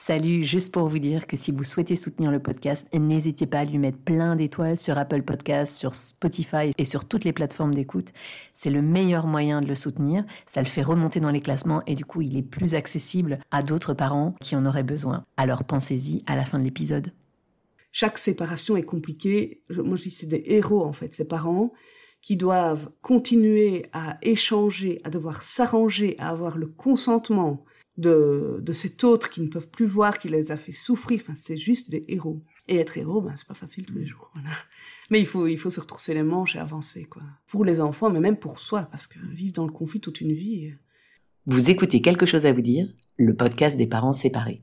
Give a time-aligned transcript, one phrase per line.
[0.00, 3.64] Salut, juste pour vous dire que si vous souhaitez soutenir le podcast, n'hésitez pas à
[3.64, 8.12] lui mettre plein d'étoiles sur Apple Podcasts, sur Spotify et sur toutes les plateformes d'écoute.
[8.54, 10.24] C'est le meilleur moyen de le soutenir.
[10.46, 13.60] Ça le fait remonter dans les classements et du coup, il est plus accessible à
[13.60, 15.24] d'autres parents qui en auraient besoin.
[15.36, 17.12] Alors pensez-y à la fin de l'épisode.
[17.90, 19.62] Chaque séparation est compliquée.
[19.68, 21.72] Moi, je dis c'est des héros en fait, ces parents
[22.22, 27.64] qui doivent continuer à échanger, à devoir s'arranger, à avoir le consentement
[27.98, 31.20] de, de cet autre qui ne peuvent plus voir, qui les a fait souffrir.
[31.22, 32.40] Enfin, c'est juste des héros.
[32.68, 34.32] Et être héros, ben, c'est pas facile tous les jours.
[35.10, 37.22] Mais il faut, il faut se retrousser les manches et avancer, quoi.
[37.46, 40.32] Pour les enfants, mais même pour soi, parce que vivre dans le conflit toute une
[40.32, 40.70] vie.
[40.70, 40.74] Euh.
[41.46, 44.62] Vous écoutez quelque chose à vous dire, le podcast des parents séparés.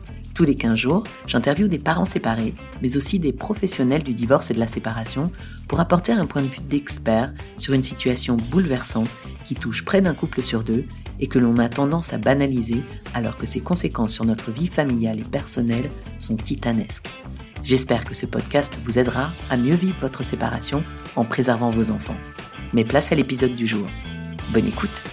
[0.41, 4.55] Tous les 15 jours, j'interviewe des parents séparés, mais aussi des professionnels du divorce et
[4.55, 5.31] de la séparation
[5.67, 10.15] pour apporter un point de vue d'expert sur une situation bouleversante qui touche près d'un
[10.15, 10.85] couple sur deux
[11.19, 12.81] et que l'on a tendance à banaliser
[13.13, 17.11] alors que ses conséquences sur notre vie familiale et personnelle sont titanesques.
[17.63, 20.83] J'espère que ce podcast vous aidera à mieux vivre votre séparation
[21.15, 22.17] en préservant vos enfants.
[22.73, 23.85] Mais place à l'épisode du jour.
[24.51, 25.03] Bonne écoute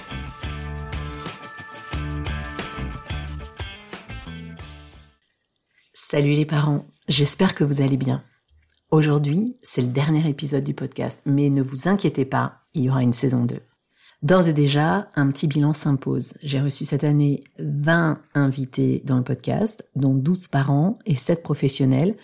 [6.11, 8.25] Salut les parents, j'espère que vous allez bien.
[8.91, 13.03] Aujourd'hui, c'est le dernier épisode du podcast, mais ne vous inquiétez pas, il y aura
[13.03, 13.61] une saison 2.
[14.23, 16.39] D'ores et déjà, un petit bilan s'impose.
[16.43, 22.17] J'ai reçu cette année 20 invités dans le podcast, dont 12 parents et 7 professionnels,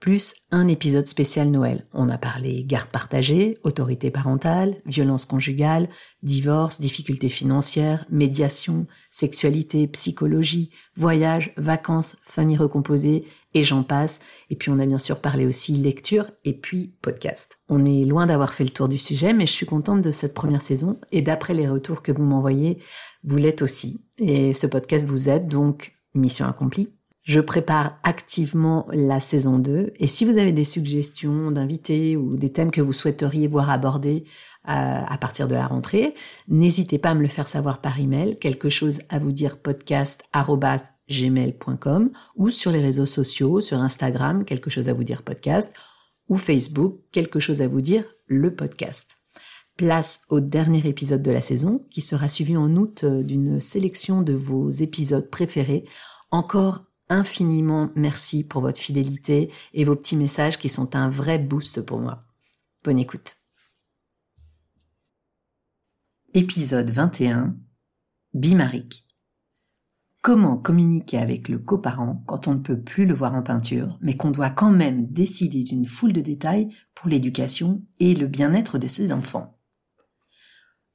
[0.00, 1.86] plus un épisode spécial Noël.
[1.92, 5.88] On a parlé garde partagée, autorité parentale, violence conjugale,
[6.22, 14.20] divorce, difficultés financières, médiation, sexualité, psychologie, voyage, vacances, famille recomposée, et j'en passe.
[14.48, 17.58] Et puis on a bien sûr parlé aussi lecture et puis podcast.
[17.68, 20.34] On est loin d'avoir fait le tour du sujet, mais je suis contente de cette
[20.34, 22.78] première saison et d'après les retours que vous m'envoyez,
[23.22, 24.04] vous l'êtes aussi.
[24.18, 26.88] Et ce podcast vous aide, donc mission accomplie.
[27.22, 32.50] Je prépare activement la saison 2 et si vous avez des suggestions d'invités ou des
[32.50, 34.24] thèmes que vous souhaiteriez voir abordés
[34.68, 34.72] euh,
[35.06, 36.14] à partir de la rentrée,
[36.48, 40.24] n'hésitez pas à me le faire savoir par email, quelque chose à vous dire podcast
[41.10, 45.74] gmail.com ou sur les réseaux sociaux, sur Instagram, quelque chose à vous dire podcast
[46.28, 49.18] ou Facebook, quelque chose à vous dire le podcast.
[49.76, 54.22] Place au dernier épisode de la saison qui sera suivi en août euh, d'une sélection
[54.22, 55.84] de vos épisodes préférés.
[56.30, 61.82] Encore infiniment merci pour votre fidélité et vos petits messages qui sont un vrai boost
[61.82, 62.24] pour moi.
[62.82, 63.36] Bonne écoute.
[66.32, 67.56] Épisode 21
[68.32, 69.06] Bimaric.
[70.22, 74.16] Comment communiquer avec le coparent quand on ne peut plus le voir en peinture, mais
[74.16, 78.86] qu'on doit quand même décider d'une foule de détails pour l'éducation et le bien-être de
[78.86, 79.58] ses enfants?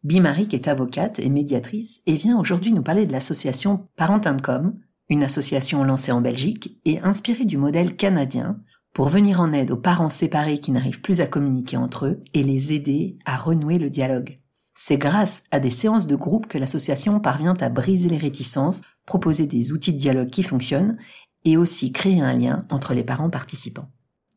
[0.03, 4.79] Bimaric est avocate et médiatrice et vient aujourd'hui nous parler de l'association Parentin.com,
[5.09, 8.59] une association lancée en Belgique et inspirée du modèle canadien
[8.93, 12.43] pour venir en aide aux parents séparés qui n'arrivent plus à communiquer entre eux et
[12.43, 14.39] les aider à renouer le dialogue.
[14.77, 19.47] C'est grâce à des séances de groupe que l'association parvient à briser les réticences, proposer
[19.47, 20.97] des outils de dialogue qui fonctionnent
[21.45, 23.89] et aussi créer un lien entre les parents participants.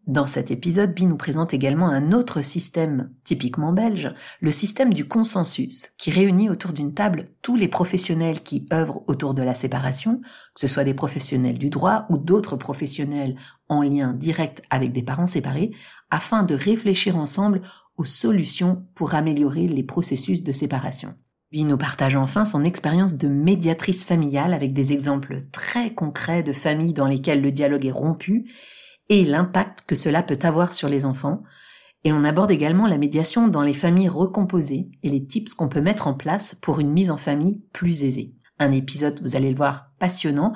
[0.08, 5.06] Dans cet épisode, Bi nous présente également un autre système typiquement belge, le système du
[5.06, 10.22] consensus, qui réunit autour d'une table tous les professionnels qui œuvrent autour de la séparation,
[10.54, 13.34] que ce soit des professionnels du droit ou d'autres professionnels
[13.68, 15.72] en lien direct avec des parents séparés,
[16.10, 17.60] afin de réfléchir ensemble
[17.98, 21.16] aux solutions pour améliorer les processus de séparation.
[21.52, 26.54] Bi nous partage enfin son expérience de médiatrice familiale avec des exemples très concrets de
[26.54, 28.50] familles dans lesquelles le dialogue est rompu
[29.08, 31.42] et l'impact que cela peut avoir sur les enfants.
[32.04, 35.80] Et on aborde également la médiation dans les familles recomposées et les tips qu'on peut
[35.80, 38.34] mettre en place pour une mise en famille plus aisée.
[38.58, 40.52] Un épisode, vous allez le voir, passionnant,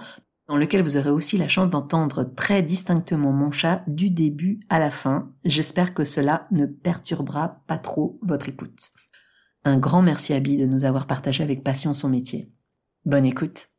[0.49, 4.78] dans lequel vous aurez aussi la chance d'entendre très distinctement mon chat du début à
[4.78, 5.32] la fin.
[5.44, 8.90] J'espère que cela ne perturbera pas trop votre écoute.
[9.64, 12.52] Un grand merci à Bi de nous avoir partagé avec passion son métier.
[13.04, 13.71] Bonne écoute.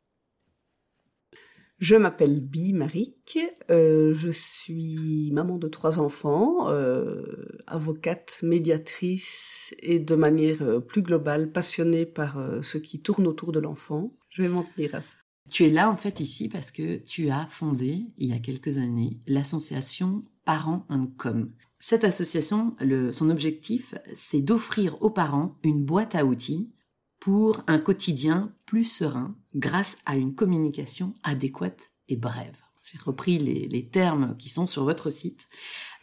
[1.84, 3.38] Je m'appelle Bi Maric,
[3.70, 7.26] euh, je suis maman de trois enfants, euh,
[7.66, 13.60] avocate, médiatrice et de manière euh, plus globale passionnée par ce qui tourne autour de
[13.60, 14.16] l'enfant.
[14.30, 15.14] Je vais m'en tenir à ça.
[15.50, 18.78] Tu es là en fait ici parce que tu as fondé il y a quelques
[18.78, 20.86] années l'association Parents
[21.18, 21.52] Com.
[21.80, 22.74] Cette association,
[23.12, 26.72] son objectif, c'est d'offrir aux parents une boîte à outils
[27.20, 32.56] pour un quotidien plus serein grâce à une communication adéquate et brève.
[32.90, 35.46] J'ai repris les, termes qui sont sur votre site.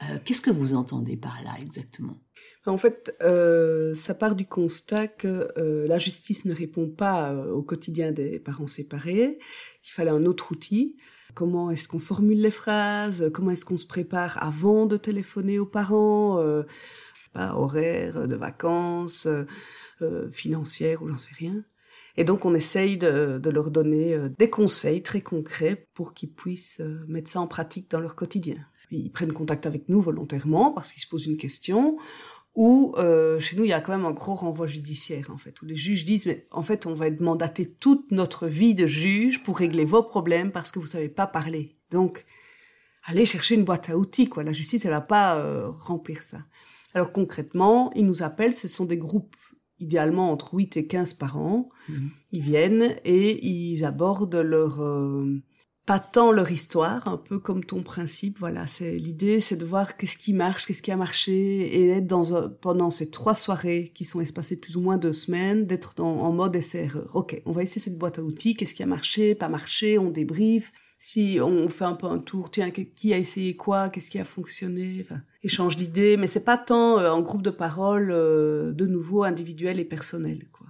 [0.04, 2.20] Euh, qu'est-ce que vous entendez par là exactement?
[2.66, 7.62] En fait, euh, ça part du constat que euh, la justice ne répond pas au
[7.62, 9.38] quotidien des parents séparés,
[9.84, 10.98] qu'il fallait un autre outil.
[11.34, 13.32] Comment est-ce qu'on formule les phrases?
[13.32, 16.44] Comment est-ce qu'on se prépare avant de téléphoner aux parents?
[17.34, 19.28] Pas, Horaire de vacances
[20.02, 21.64] euh, financière ou j'en sais rien.
[22.18, 26.80] Et donc on essaye de, leur donner euh, des conseils très concrets pour qu'ils puissent
[26.82, 28.58] euh, mettre ça en pratique dans leur quotidien.
[28.92, 31.98] Ils prennent contact avec nous volontairement parce qu'ils se posent une question
[32.54, 32.94] ou
[33.40, 35.78] chez nous il y a quand même un gros renvoi judiciaire en fait où les
[35.78, 39.58] juges disent mais en fait on va être mandaté toute notre vie de juge pour
[39.58, 41.78] régler vos problèmes parce que vous savez pas parler.
[41.92, 42.26] Donc
[43.06, 44.44] allez chercher une boîte à outils quoi.
[44.44, 45.42] La justice elle va pas
[45.72, 46.40] remplir ça.
[46.94, 49.36] Alors concrètement, ils nous appellent, ce sont des groupes
[49.82, 51.70] idéalement entre 8 et 15 par an.
[51.90, 52.10] Mhm.
[52.32, 54.82] Ils viennent et ils abordent leur...
[54.82, 55.42] Euh,
[55.86, 59.98] pas tant leur histoire, un peu comme ton principe, voilà, c'est l'idée, c'est de voir
[59.98, 64.06] qu'est-ce qui marche, qu'est-ce qui a marché, et être dans pendant ces trois soirées qui
[64.06, 67.10] sont espacées plus ou moins deux semaines, d'être en mode essai-erreur.
[67.16, 70.12] Ok, on va essayer cette boîte à outils, qu'est-ce qui a marché, pas marché, on
[70.12, 74.20] débrief, si on fait un peu un tour, tiens, qui a essayé quoi, qu'est-ce qui
[74.20, 78.72] a fonctionné, enfin, échange d'idées, mais c'est pas tant euh, en groupe de parole euh,
[78.74, 80.68] de nouveau individuel et personnel, quoi.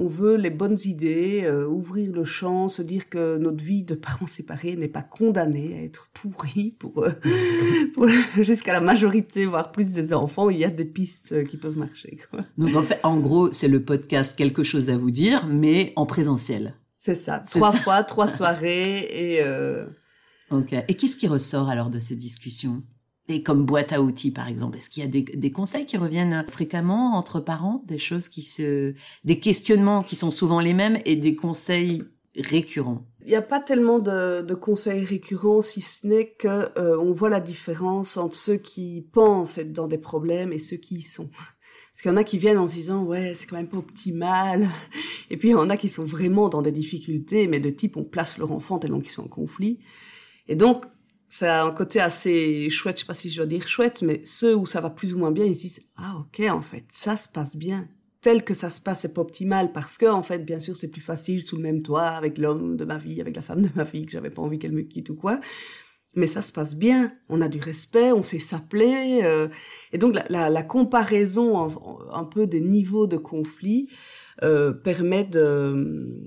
[0.00, 3.96] On veut les bonnes idées, euh, ouvrir le champ, se dire que notre vie de
[3.96, 7.04] parents séparés n'est pas condamnée à être pourrie pour,
[7.94, 8.08] pour
[8.40, 10.50] jusqu'à la majorité, voire plus des enfants.
[10.50, 12.16] Il y a des pistes qui peuvent marcher.
[12.30, 12.44] Quoi.
[12.58, 16.06] Donc en fait, en gros, c'est le podcast quelque chose à vous dire, mais en
[16.06, 16.74] présentiel.
[17.00, 17.40] C'est ça.
[17.50, 19.42] Trois fois, trois soirées et.
[19.42, 19.86] Euh...
[20.50, 20.74] Ok.
[20.86, 22.82] Et qu'est-ce qui ressort alors de ces discussions?
[23.42, 27.16] Comme boîte à outils, par exemple, est-ce qu'il y a des, conseils qui reviennent fréquemment
[27.16, 28.94] entre parents, des choses qui se,
[29.24, 32.02] des questionnements qui sont souvent les mêmes et des conseils
[32.34, 33.06] récurrents?
[33.22, 37.28] Il n'y a pas tellement de, conseils récurrents, si ce n'est que euh, on voit
[37.28, 41.28] la différence entre ceux qui pensent être dans des problèmes et ceux qui y sont.
[41.28, 43.76] Parce qu'il y en a qui viennent en se disant ouais c'est quand même pas
[43.76, 44.68] optimal,
[45.30, 47.96] et puis il y en a qui sont vraiment dans des difficultés, mais de type
[47.96, 49.80] on place leur enfant tellement qu'ils sont en conflit.
[50.46, 50.86] Et donc
[51.28, 54.22] ça a un côté assez chouette, je sais pas si je dois dire chouette, mais
[54.24, 56.84] ceux où ça va plus ou moins bien, ils se disent ah ok en fait
[56.88, 57.88] ça se passe bien,
[58.20, 60.90] tel que ça se passe c'est pas optimal parce que en fait bien sûr c'est
[60.90, 63.70] plus facile sous le même toit avec l'homme de ma vie, avec la femme de
[63.74, 65.40] ma vie que j'avais pas envie qu'elle me quitte ou quoi.
[66.14, 69.20] Mais ça se passe bien, on a du respect, on sait s'appeler.
[69.22, 69.48] Euh,
[69.92, 71.68] et donc la, comparaison
[72.12, 73.88] un, peu des niveaux de conflit
[74.42, 76.18] euh, permet de,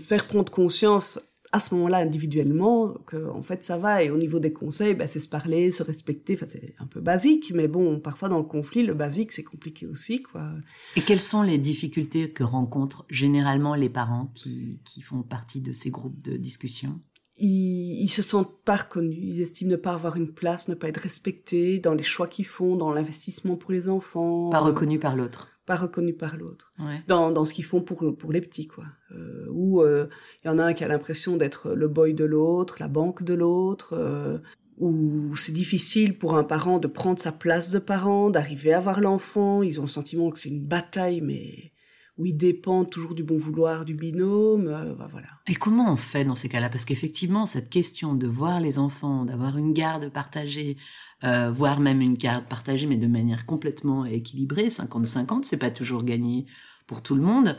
[0.00, 1.20] faire prendre conscience
[1.52, 4.02] à ce moment-là individuellement que en fait ça va.
[4.02, 6.34] Et au niveau des conseils ben, c'est se parler se respecter.
[6.34, 7.52] Enfin c'est un peu basique.
[7.54, 10.50] Mais bon parfois dans le conflit le basique c'est compliqué aussi quoi.
[10.96, 15.90] Et quelles sont les difficultés que rencontrent généralement les parents qui font partie de ces
[15.90, 17.00] groupes de discussion?
[17.38, 20.88] Ils, ils se sentent pas reconnus, ils estiment ne pas avoir une place, ne pas
[20.88, 24.48] être respectés dans les choix qu'ils font, dans l'investissement pour les enfants.
[24.48, 25.55] Pas reconnus par l'autre.
[25.66, 26.72] Pas reconnus par l'autre.
[27.08, 28.84] Dans, dans ce qu'ils font pour, pour les petits, quoi.
[29.10, 30.06] Euh, ou il euh,
[30.44, 33.34] y en a un qui a l'impression d'être le boy de l'autre, la banque de
[33.34, 33.94] l'autre.
[33.94, 34.38] Euh,
[34.78, 39.00] où c'est difficile pour un parent de prendre sa place de parent, d'arriver à voir
[39.00, 39.62] l'enfant.
[39.62, 41.72] Ils ont le sentiment que c'est une bataille, mais
[42.18, 44.68] où ils dépendent toujours du bon vouloir du binôme.
[44.68, 45.28] Euh, bah, voilà.
[45.48, 46.68] Et comment on fait dans ces cas-là?
[46.68, 50.76] Parce qu'effectivement, cette question de voir les enfants, d'avoir une garde partagée,
[51.24, 56.04] euh, voire même une garde partagée, mais de manière complètement équilibrée, 50-50, c'est pas toujours
[56.04, 56.46] gagné
[56.86, 57.56] pour tout le monde.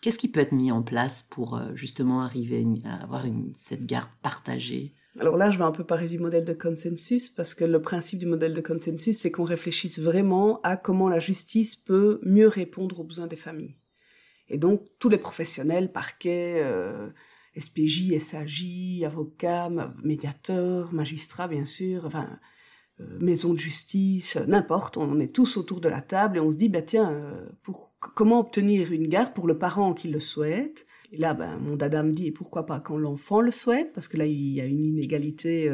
[0.00, 3.86] Qu'est-ce qui peut être mis en place pour euh, justement arriver à avoir une, cette
[3.86, 4.94] garde partagée?
[5.20, 8.18] Alors là, je vais un peu parler du modèle de consensus, parce que le principe
[8.18, 13.00] du modèle de consensus, c'est qu'on réfléchisse vraiment à comment la justice peut mieux répondre
[13.00, 13.76] aux besoins des familles.
[14.48, 17.08] Et donc, tous les professionnels, parquet, euh,
[17.56, 19.70] SPJ, SAJ, avocats,
[20.02, 22.28] médiateurs, magistrats, bien sûr, enfin,
[22.98, 26.68] maison de justice, n'importe, on est tous autour de la table et on se dit,
[26.68, 30.86] bah, tiens, euh, pour, comment obtenir une garde pour le parent qui le souhaite?
[31.12, 33.92] Et là, ben, mon dada me dit, pourquoi pas quand l'enfant le souhaite?
[33.92, 35.70] Parce que là, il y a une inégalité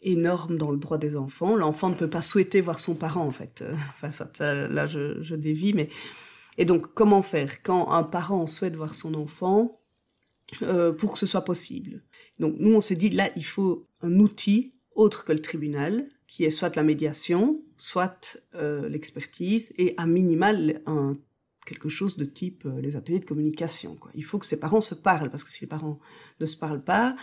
[0.00, 1.56] énorme dans le droit des enfants.
[1.56, 3.64] L'enfant ne peut pas souhaiter voir son parent, en fait.
[3.94, 5.88] Enfin, ça, là, je, dévie, mais
[6.58, 9.80] et donc, comment faire quand un parent souhaite voir son enfant
[10.62, 12.02] euh, pour que ce soit possible?
[12.38, 16.44] Donc nous, on s'est dit, là, il faut un outil autre que le tribunal, qui
[16.44, 20.82] est soit la médiation, soit euh, l'expertise, et à minimal
[21.66, 23.98] quelque chose de type euh, les ateliers de communication.
[24.14, 25.98] Il faut que ces parents se parlent, parce que si les parents
[26.40, 27.16] ne se parlent pas,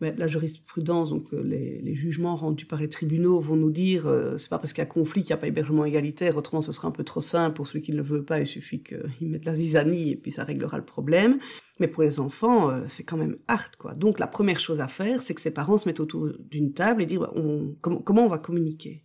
[0.00, 4.06] mais la jurisprudence, donc euh, les, les, jugements rendus par les tribunaux vont nous dire
[4.06, 6.62] euh, c'est pas parce qu'il y a conflit qu'il n'y a pas hébergement égalitaire, autrement
[6.62, 8.82] ce sera un peu trop simple pour celui qui ne le veut pas, il suffit
[8.82, 11.38] qu'il mette la zizanie et puis ça réglera le problème.
[11.78, 13.94] Mais pour les enfants, euh, c'est quand même hard quoi.
[13.94, 17.02] Donc la première chose à faire, c'est que ces parents se mettent autour d'une table
[17.02, 17.34] et dire bah,
[17.80, 19.02] comment on va communiquer?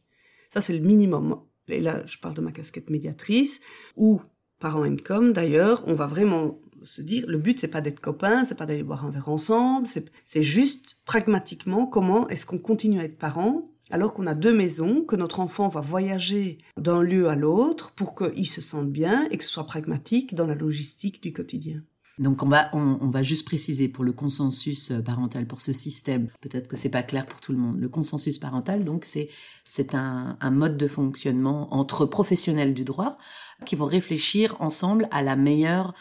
[0.49, 1.39] Ça c'est le minimum.
[1.67, 3.59] Et là, je parle de ma casquette médiatrice,
[3.95, 4.21] ou
[4.59, 8.55] parents com d'ailleurs, on va vraiment se dire, le but c'est pas d'être copains, c'est
[8.55, 9.87] pas d'aller boire un verre ensemble,
[10.23, 15.03] c'est juste pragmatiquement comment est-ce qu'on continue à être parents alors qu'on a deux maisons,
[15.03, 19.37] que notre enfant va voyager d'un lieu à l'autre pour qu'il se sente bien et
[19.37, 21.83] que ce soit pragmatique dans la logistique du quotidien.
[22.17, 26.29] Donc on va, on, va juste préciser pour le consensus euh, parental, pour ce système,
[26.39, 27.77] peut-être que c'est pas clair pour tout le monde.
[27.77, 33.17] Le consensus parental, donc c'est un mode de fonctionnement entre professionnels du droit
[33.65, 35.93] qui vont réfléchir ensemble à la meilleure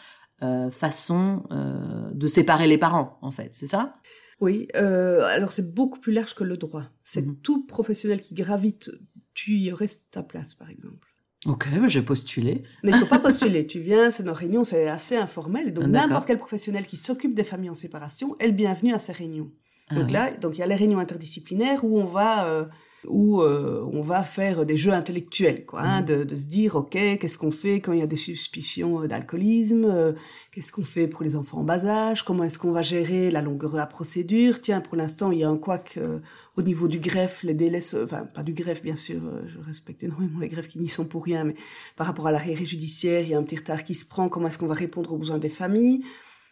[0.43, 3.95] euh, façon euh, de séparer les parents, en fait, c'est ça?
[4.41, 6.83] Oui, euh, alors c'est beaucoup plus large que le droit.
[7.05, 7.37] C'est mhm.
[7.37, 8.91] tout professionnel qui gravite,
[9.33, 11.07] tu y restes ta place, par exemple.
[11.45, 12.63] Ok, j'ai postulé.
[12.83, 13.65] Mais il ne faut pas postuler.
[13.65, 15.73] tu viens, c'est nos réunions, c'est assez informel.
[15.73, 19.11] Donc n'importe quel professionnel qui s'occupe des familles en séparation est le bienvenu à ces
[19.13, 19.51] réunions.
[19.89, 22.67] Ah donc là, donc il y a les réunions interdisciplinaires où on va
[23.07, 26.05] où euh, on va faire des jeux intellectuels, quoi, hein, mm.
[26.05, 30.13] de, se dire, ok, qu'est-ce qu'on fait quand il y a des suspicions d'alcoolisme, euh,
[30.51, 33.41] qu'est-ce qu'on fait pour les enfants en bas âge, comment est-ce qu'on va gérer la
[33.41, 34.61] longueur de la procédure.
[34.61, 36.19] Tiens, pour l'instant, il y a un couac euh,
[36.57, 40.39] au niveau du greffe, les délais, enfin pas du greffe bien sûr, je respecte énormément
[40.39, 41.55] les greffes qui n'y sont pour rien, mais
[41.97, 44.29] par rapport à l'arrêt judiciaire, il y a un petit retard qui se prend.
[44.29, 46.03] Comment est-ce qu'on va répondre aux besoins des familles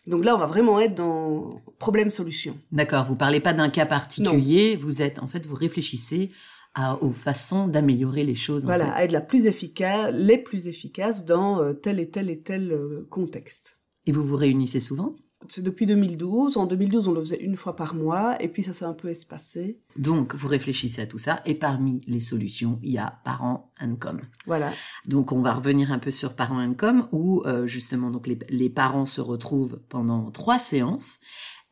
[0.05, 2.57] donc là, on va vraiment être dans problème-solution.
[2.71, 6.29] D'accord, vous parlez pas d'un cas particulier, vous êtes, en fait, vous réfléchissez
[6.75, 8.65] à, aux façons d'améliorer les choses.
[8.65, 12.39] Voilà, à être la plus efficace, les plus efficaces dans euh, tel et tel et
[12.39, 13.79] tel euh, contexte.
[14.05, 15.15] Et vous vous réunissez souvent?
[15.47, 16.57] C'est depuis 2012.
[16.57, 19.09] En 2012, on le faisait une fois par mois, et puis ça s'est un peu
[19.09, 19.79] espacé.
[19.97, 23.69] Donc, vous réfléchissez à tout ça, et parmi les solutions, il y a Parents
[23.99, 24.21] Com.
[24.45, 24.71] Voilà.
[25.05, 28.69] Donc, on va revenir un peu sur Parents Com, où euh, justement, donc les, les
[28.69, 31.19] parents se retrouvent pendant trois séances.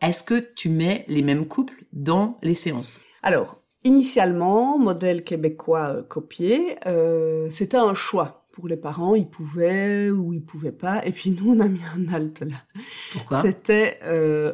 [0.01, 3.01] Est-ce que tu mets les mêmes couples dans les séances?
[3.23, 10.09] Alors, initialement, modèle québécois euh, copié, euh, c'était un choix pour les parents, ils pouvaient
[10.09, 11.05] ou ils pouvaient pas.
[11.05, 12.57] Et puis nous, on a mis un halte là.
[13.13, 13.41] Pourquoi?
[13.41, 14.53] C'était euh,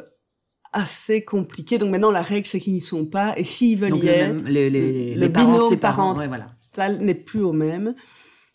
[0.72, 1.78] assez compliqué.
[1.78, 3.34] Donc maintenant, la règle, c'est qu'ils n'y sont pas.
[3.36, 6.98] Et s'ils veulent y être, les, les, le parents, binôme ouais, voilà.
[6.98, 7.94] n'est plus au même.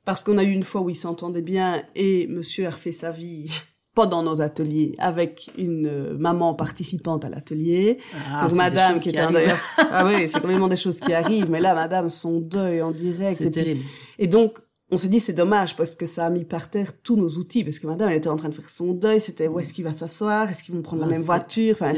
[0.05, 3.12] Parce qu'on a eu une fois où ils s'entendaient bien et monsieur a refait sa
[3.12, 3.50] vie
[3.95, 8.00] pendant nos ateliers avec une euh, maman participante à l'atelier.
[8.29, 9.50] Ah, donc madame qui, était un deuil.
[9.77, 11.50] ah oui, c'est complètement des choses qui arrivent.
[11.50, 13.38] Mais là, madame, son deuil en direct.
[13.38, 13.83] C'est terrible.
[14.19, 14.59] Et donc,
[14.93, 17.63] on s'est dit c'est dommage parce que ça a mis par terre tous nos outils
[17.63, 19.83] parce que madame elle était en train de faire son deuil c'était où est-ce qu'il
[19.83, 21.93] va s'asseoir est-ce qu'ils vont prendre la même voiture enfin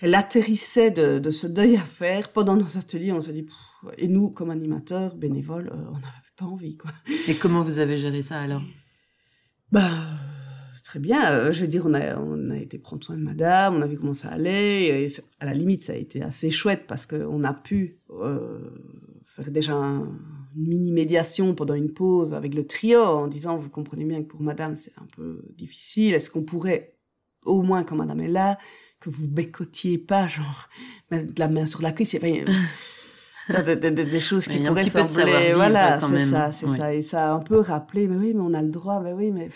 [0.00, 2.30] elle, atterrissait de, ce deuil à faire.
[2.30, 3.46] Pendant nos ateliers on s'est dit
[3.98, 6.90] et nous comme animateurs bénévoles euh, on n'avait pas envie quoi.
[7.28, 8.62] Et comment vous avez géré ça alors?
[9.70, 9.90] Bah
[10.84, 13.74] très bien euh, je veux dire on a on a été prendre soin de madame
[13.74, 15.08] on a vu comment ça allait et
[15.40, 18.70] à la limite ça a été assez chouette parce qu'on a pu euh,
[19.24, 20.16] faire déjà un
[20.56, 24.76] mini-médiation pendant une pause avec le trio en disant, vous comprenez bien que pour madame
[24.76, 26.96] c'est un peu difficile, est-ce qu'on pourrait,
[27.44, 28.58] au moins quand madame est là,
[29.00, 30.68] que vous bécotiez pas, genre,
[31.10, 32.20] mettre la main sur la cuisse, c'est
[33.48, 33.62] pas...
[33.62, 37.60] des choses qui pourraient sembler, voilà, c'est ça, c'est ça, et ça a un peu
[37.60, 39.50] rappelé, mais oui, mais on a le droit, mais oui, mais...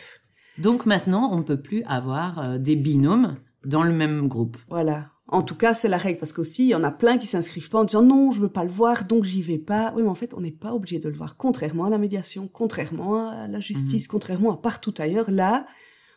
[0.59, 4.59] Donc maintenant, on ne peut plus avoir euh, des binômes dans le même groupe.
[4.69, 5.11] Voilà.
[5.33, 7.71] En tout cas, c'est la règle parce qu'aussi, il y en a plein qui s'inscrivent
[7.71, 9.93] pas en disant non, je veux pas le voir, donc j'y vais pas.
[9.95, 11.37] Oui, mais en fait, on n'est pas obligé de le voir.
[11.37, 14.11] Contrairement à la médiation, contrairement à la justice, mhm.
[14.11, 15.67] contrairement à partout ailleurs, là,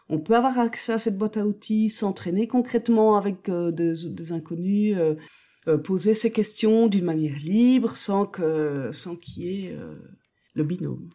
[0.09, 4.97] on peut avoir accès à cette boîte à outils, s'entraîner concrètement avec euh, des, inconnus,
[4.97, 5.15] euh,
[5.67, 9.77] euh, poser ses questions d'une manière libre, sans que, sans qu'il y ait
[10.55, 11.09] le binôme.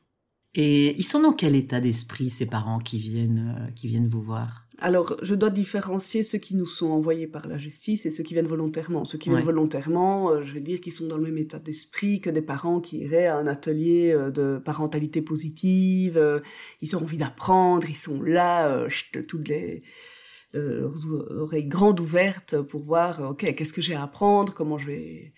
[0.54, 4.67] Et ils sont dans quel état d'esprit ces parents qui viennent, qui viennent vous voir?
[4.80, 8.34] Alors, je dois différencier ceux qui nous sont envoyés par la justice et ceux qui
[8.34, 9.04] viennent volontairement.
[9.04, 12.20] Ceux qui viennent volontairement, euh, je vais dire qu'ils sont dans le même état d'esprit
[12.20, 16.16] que des parents qui iraient à un atelier euh, de parentalité positive.
[16.16, 16.38] Euh,
[16.80, 18.86] ils ont envie d'apprendre, ils sont là,
[19.26, 19.82] toutes les
[20.54, 25.32] oreilles grandes ouvertes pour voir, ok, qu'est-ce que j'ai à apprendre, comment je vais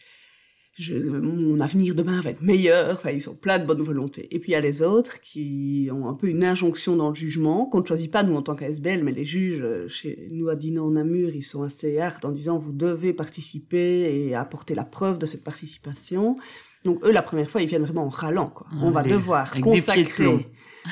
[0.88, 2.96] mon avenir demain va être meilleur.
[2.96, 4.28] Enfin, ils ont plein de bonne volonté.
[4.30, 7.14] Et puis il y a les autres qui ont un peu une injonction dans le
[7.14, 10.48] jugement qu'on ne choisit pas nous en tant qu'ASBL, mais les juges euh, chez nous
[10.48, 15.18] à Dinan-Namur, ils sont assez hard en disant vous devez participer et apporter la preuve
[15.18, 16.36] de cette participation.
[16.84, 18.50] Donc eux, la première fois, ils viennent vraiment en râlant.
[18.54, 18.66] Quoi.
[18.70, 20.46] Ah, On va devoir avec consacrer.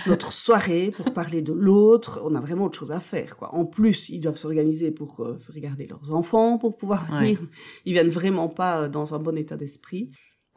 [0.06, 2.20] Notre soirée pour parler de l'autre.
[2.24, 3.36] On a vraiment autre chose à faire.
[3.36, 3.54] Quoi.
[3.54, 7.20] En plus, ils doivent s'organiser pour euh, regarder leurs enfants, pour pouvoir Ouais.
[7.20, 7.38] venir.
[7.84, 10.10] Ils viennent vraiment pas euh, dans un bon état d'esprit.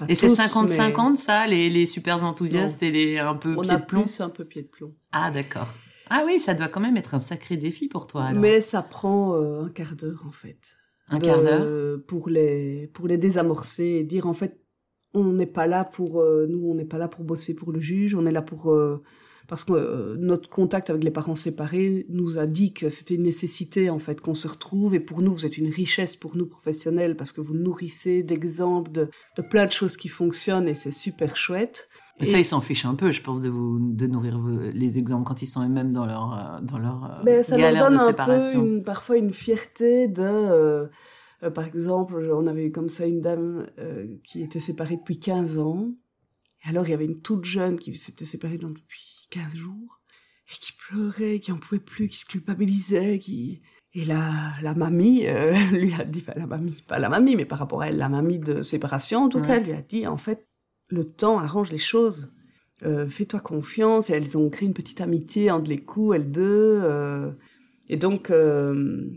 [0.10, 3.72] Et c'est tous, 50-50, ça, les, les super enthousiastes et les un peu On pieds
[3.72, 4.96] a de plomb plus un peu pied de plomb.
[5.12, 5.68] Ah, d'accord.
[6.10, 8.42] Ah oui, ça doit quand même être un sacré défi pour toi, alors.
[8.42, 10.58] Mais ça prend euh, un quart d'heure en fait.
[11.08, 14.61] un de- quart d'heure pour les pour les désamorcer et dire en fait
[15.14, 17.80] on n'est pas là pour euh, nous on n'est pas là pour bosser pour le
[17.80, 19.02] juge on est là pour euh,
[19.48, 23.24] parce que euh, notre contact avec les parents séparés nous a dit que c'était une
[23.24, 26.46] nécessité en fait qu'on se retrouve et pour nous vous êtes une richesse pour nous
[26.46, 30.92] professionnels parce que vous nourrissez d'exemples de, de plein de choses qui fonctionnent et c'est
[30.92, 31.90] super chouette
[32.22, 34.70] Mais Et- ça, ils s'en fichent un peu, je pense, de vous de nourrir vos-
[34.74, 37.66] les exemples quand ils sont eux-mêmes dans leur, euh, dans leur euh, Ben, ça leur
[37.68, 38.62] galère donne de un séparation.
[38.62, 40.90] peu une- parfois une fierté de
[41.44, 45.20] euh, par exemple on avait eu comme ça une dame euh, qui était séparée depuis
[45.20, 45.92] 15 ans
[46.66, 50.02] et alors il y avait une toute jeune qui s'était séparée depuis 15 jours
[50.50, 53.62] et qui pleurait qui en pouvait plus qui se culpabilisait qui
[53.94, 57.44] et la, la mamie euh, lui a dit, enfin la mamie, pas la mamie, mais
[57.44, 59.48] par rapport à elle, la mamie de séparation, en tout Ouais.
[59.48, 60.48] cas, elle lui a dit, en fait,
[60.88, 62.30] le temps arrange les choses.
[62.84, 64.10] Euh, Fais-toi confiance.
[64.10, 66.80] Et elles ont créé une petite amitié entre les coups, elles deux.
[66.82, 67.32] euh,
[67.90, 69.10] et donc, euh,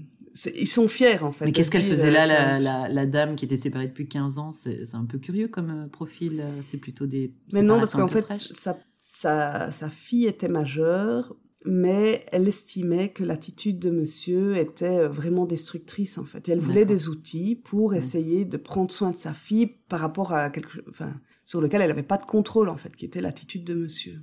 [0.57, 1.45] ils sont fiers, en fait.
[1.45, 4.53] Mais qu'est-ce qu'elle faisait là, la, la, la dame qui était séparée depuis 15 ans
[4.53, 6.41] C'est un peu curieux comme euh, profil.
[6.41, 7.33] euh, C'est plutôt des.
[7.53, 11.37] Mais non, parce qu'en fait, sa, sa, sa fille était majeure,
[11.67, 16.49] mais elle estimait que l'attitude de monsieur était euh, vraiment destructrice, en fait.
[16.49, 20.33] Et elle voulait des outils pour essayer de prendre soin de sa fille par rapport
[20.33, 21.15] à quelque chose, enfin,
[21.47, 24.21] sur lequel elle n'avait pas de contrôle, en fait, qui était l'attitude de monsieur.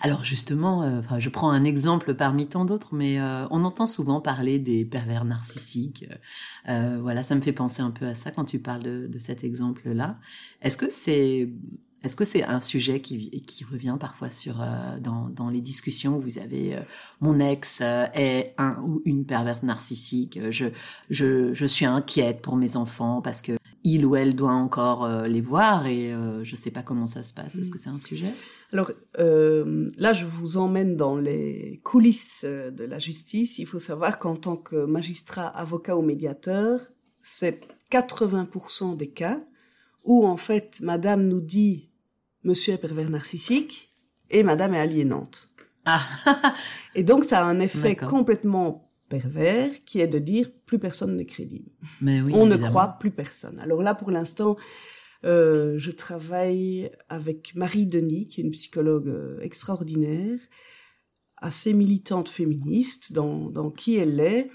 [0.00, 3.86] Alors justement, euh, enfin, je prends un exemple parmi tant d'autres, mais euh, on entend
[3.86, 6.06] souvent parler des pervers narcissiques.
[6.68, 9.18] Euh, voilà, ça me fait penser un peu à ça quand tu parles de, de
[9.18, 10.18] cet exemple-là.
[10.60, 11.50] Est-ce que c'est
[12.04, 15.60] est-ce que c'est un sujet qui, vi- qui revient parfois sur euh, dans, dans les
[15.60, 16.16] discussions?
[16.16, 16.80] Où vous avez euh,
[17.20, 20.66] mon ex euh, est un ou une perverse narcissique, je,
[21.10, 23.52] je, je suis inquiète pour mes enfants parce que
[23.84, 26.14] il ou elle doit encore les voir et
[26.44, 27.56] je sais pas comment ça se passe.
[27.56, 28.32] Est-ce que c'est un sujet?
[28.72, 33.58] Alors euh, là, je vous emmène dans les coulisses euh, de la justice.
[33.58, 36.80] Il faut savoir qu'en tant que magistrat, avocat ou médiateur,
[37.22, 39.40] c'est 80% des cas
[40.04, 41.90] où en fait Madame nous dit
[42.44, 43.92] Monsieur est pervers narcissique
[44.30, 45.48] et Madame est aliénante.
[45.84, 46.02] Ah,
[46.94, 51.26] Et donc ça a un effet complètement pervers qui est de dire plus personne n'est
[51.26, 52.32] crédible mais oui.
[52.34, 53.58] on ne croit plus personne.
[53.58, 54.56] Alors là, pour l'instant,
[55.24, 60.38] euh, je travaille avec Marie Denis, qui est une psychologue euh, extraordinaire,
[61.36, 64.50] assez militante féministe, dans, dans qui elle est,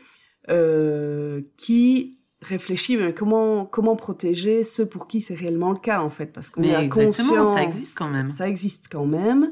[0.49, 6.11] euh, qui réfléchit mais comment comment protéger ceux pour qui c'est réellement le cas en
[6.11, 8.29] fait parce qu'on exactement, conscience ça existe quand même.
[8.29, 9.51] ça existe quand même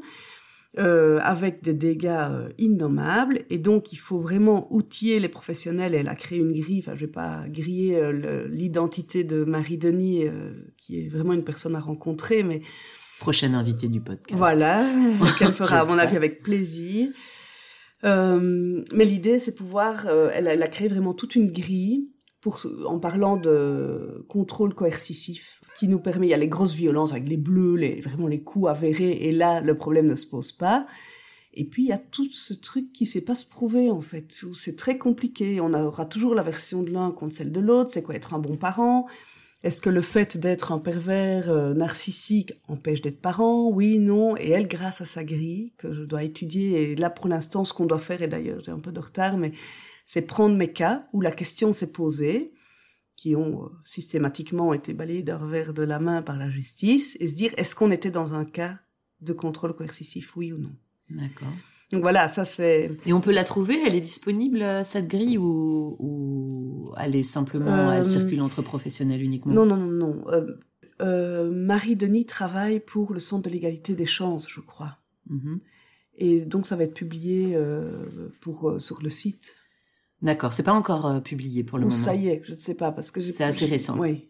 [0.77, 3.45] euh, avec des dégâts euh, innommables.
[3.49, 5.95] Et donc il faut vraiment outiller les professionnels.
[5.95, 6.79] Elle a créé une grille.
[6.79, 11.43] Enfin je vais pas griller euh, l'identité de Marie Denis euh, qui est vraiment une
[11.43, 12.61] personne à rencontrer mais
[13.19, 14.33] Prochaine invitée du podcast.
[14.33, 14.85] voilà,
[15.39, 17.09] qu'elle fera à mon avis avec plaisir.
[18.03, 22.09] Mais l'idée, c'est pouvoir, elle, elle a créé vraiment toute une grille
[22.41, 27.11] pour, en parlant de contrôle coercitif qui nous permet, il y a les grosses violences
[27.11, 30.51] avec les bleus, les, vraiment les coups avérés, et là, le problème ne se pose
[30.51, 30.87] pas.
[31.53, 34.01] Et puis, il y a tout ce truc qui ne sait pas se prouver, en
[34.01, 35.61] fait, où c'est très compliqué.
[35.61, 37.89] On aura toujours la version de l'un contre celle de l'autre.
[37.91, 39.05] C'est quoi être un bon parent?
[39.63, 43.69] Est-ce que le fait d'être un pervers euh, narcissique empêche d'être parent?
[43.69, 44.35] Oui, non.
[44.37, 47.73] Et elle, grâce à sa grille, que je dois étudier, et là, pour l'instant, ce
[47.73, 49.53] qu'on doit faire, et d'ailleurs, j'ai un peu de retard, mais
[50.05, 52.51] c'est prendre mes cas où la question s'est posée,
[53.15, 57.27] qui ont euh, systématiquement été balayés d'un revers de la main par la justice, et
[57.27, 58.77] se dire, est-ce qu'on était dans un cas
[59.21, 60.75] de contrôle coercitif, oui ou non?
[61.09, 61.53] D'accord.
[61.91, 62.91] Donc voilà, ça c'est...
[63.05, 63.77] Et on peut la trouver?
[63.85, 68.61] Elle est disponible, euh, cette grille, ou, ou elle est simplement, elle Euh, circule entre
[68.61, 69.53] professionnels uniquement?
[69.53, 70.27] Non, non, non, non.
[70.29, 70.57] Euh,
[71.01, 74.97] euh, Marie Denis travaille pour le Centre de l'égalité des chances, je crois.
[75.29, 75.59] Mhm.
[76.17, 77.57] Et donc ça va être publié
[78.39, 79.53] pour, sur le site.
[80.21, 82.01] D'accord, c'est pas encore euh, publié pour le Ou moment.
[82.01, 83.31] ça y est, je ne sais pas, parce que j'ai...
[83.31, 83.97] C'est assez récent.
[83.97, 84.29] Oui.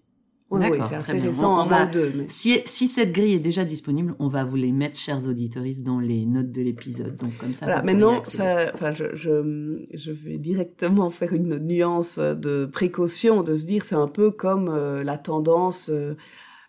[0.52, 1.24] C'est assez bien.
[1.26, 2.14] récent, On- on un va- mois ou deux.
[2.16, 2.26] Mais...
[2.30, 6.00] Si, si cette grille est déjà disponible, on va vous les mettre, chers auditoristes, dans
[6.00, 7.18] les notes de l'épisode.
[7.18, 12.20] Donc comme ça, Voilà, maintenant, ça, enfin, je, je, je vais directement faire une nuance
[12.20, 16.16] de précaution, de se dire c'est un peu comme euh, la tendance euh,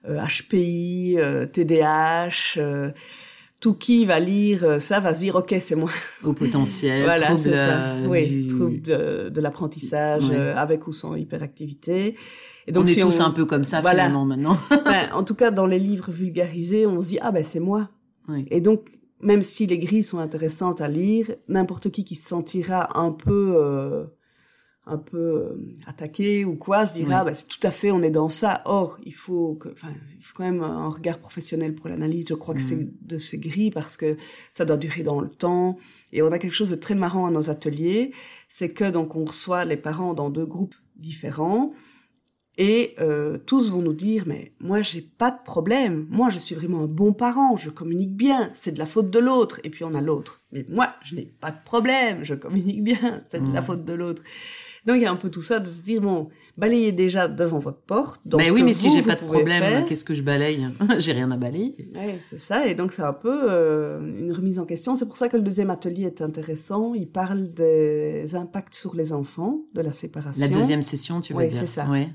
[0.08, 1.18] HPI,
[1.52, 2.58] TDAH
[3.60, 5.90] tout qui va lire ça va se dire ok c'est moi.
[6.22, 7.94] Au potentiel voilà trouble, ça.
[8.06, 12.16] oui trouble de, l'apprentissage avec ou sans hyperactivité.
[12.66, 14.58] Et donc on est tous un peu comme ça finalement maintenant.
[14.84, 17.88] Ben, en tout cas dans les livres vulgarisés on se dit ah ben c'est moi.
[18.50, 18.90] Et donc
[19.20, 23.54] même si les grilles sont intéressantes à lire, n'importe qui qui se sentira un peu
[23.56, 24.04] euh,
[24.86, 28.10] un peu euh, attaqué ou quoi se dira bah, c'est tout à fait on est
[28.10, 28.62] dans ça.
[28.64, 32.26] Or il faut que, il faut quand même un regard professionnel pour l'analyse.
[32.28, 32.92] Je crois que c'est mm.
[33.02, 34.16] de ces grilles parce que
[34.52, 35.78] ça doit durer dans le temps.
[36.12, 38.12] Et on a quelque chose de très marrant à nos ateliers,
[38.48, 41.72] c'est que donc on reçoit les parents dans deux groupes différents
[42.58, 46.54] et euh, tous vont nous dire, mais moi j'ai pas de problème, moi je suis
[46.54, 49.60] vraiment un bon parent, je communique bien, c'est de la faute de l'autre.
[49.62, 53.22] Et puis on a l'autre, mais moi je n'ai pas de problème, je communique bien,
[53.28, 53.64] c'est de la mmh.
[53.64, 54.22] faute de l'autre.
[54.86, 57.58] Donc il y a un peu tout ça de se dire bon, balayez déjà devant
[57.58, 58.20] votre porte.
[58.24, 60.68] Dans mais oui, mais si j'ai pas de problème, qu'est-ce que je balaye
[60.98, 61.90] J'ai rien à balayer.
[61.94, 62.66] Ouais, c'est ça.
[62.66, 64.94] Et donc c'est un peu euh, une remise en question.
[64.94, 66.94] C'est pour ça que le deuxième atelier est intéressant.
[66.94, 70.40] Il parle des impacts sur les enfants de la séparation.
[70.40, 71.88] La deuxième session, tu veux ouais, dire c'est ça.
[71.88, 72.08] Ouais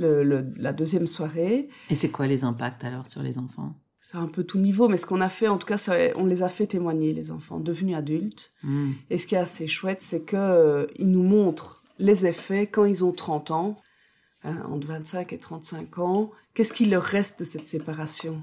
[0.00, 1.68] le, la deuxième soirée.
[1.88, 3.74] Et c'est quoi les impacts alors sur les enfants?
[4.00, 5.78] C'est un peu tout niveau, mais ce qu'on a fait, en tout cas,
[6.16, 8.52] on les a fait témoigner, les enfants devenus adultes.
[8.62, 8.92] Hmm.
[9.08, 13.04] Et ce qui est assez chouette, c'est qu'ils euh, nous montrent les effets quand ils
[13.04, 13.76] ont 30 ans,
[14.42, 18.42] hein, entre 25 et 35 ans, qu'est-ce qu'il leur reste de cette séparation?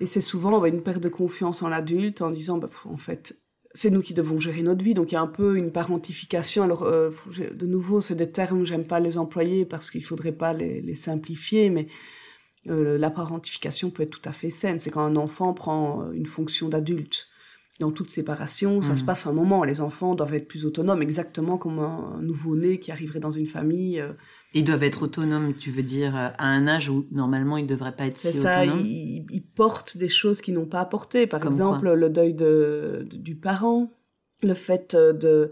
[0.00, 3.36] Et c'est souvent bah, une perte de confiance en l'adulte en disant, bah, en fait,
[3.72, 4.94] c'est nous qui devons gérer notre vie.
[4.94, 6.62] Donc il y a un peu une parentification.
[6.62, 7.10] Alors euh,
[7.52, 11.70] de nouveau, c'est des termes j'aime pas les employer parce qu'il faudrait pas les, simplifier,
[11.70, 11.86] mais
[12.68, 14.80] euh, la parentification peut être tout à fait saine.
[14.80, 17.28] C'est quand un enfant prend euh, une fonction d'adulte.
[17.80, 19.06] Dans toute séparation, ça se mmh.
[19.06, 19.64] passe un moment.
[19.64, 24.04] Les enfants doivent être plus autonomes, exactement comme un, nouveau-né qui arriverait dans une famille.
[24.54, 27.96] Ils doivent être autonomes, tu veux dire, à un âge où normalement ils ne devraient
[27.96, 28.80] pas être si ça, autonomes?
[28.84, 31.26] ils, ils, portent des choses qu'ils n'ont pas apportées.
[31.26, 33.90] Par exemple, le deuil de, du parent,
[34.42, 35.50] le fait de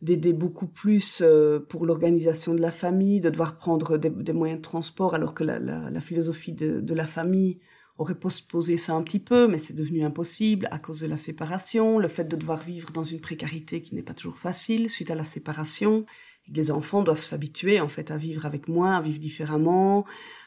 [0.00, 4.62] d'aider beaucoup plus euh, pour l'organisation de la famille, de devoir prendre des, moyens de
[4.62, 7.58] transport alors que la, la, philosophie de, de, la famille
[7.98, 8.18] aurait
[8.50, 12.08] posé ça un petit peu, mais c'est devenu impossible à cause de la séparation, le
[12.08, 15.24] fait de devoir vivre dans une précarité qui n'est pas toujours facile suite à la
[15.24, 16.06] séparation
[16.52, 20.04] les enfants doivent s'habituer en fait à vivre avec moi, à vivre différemment,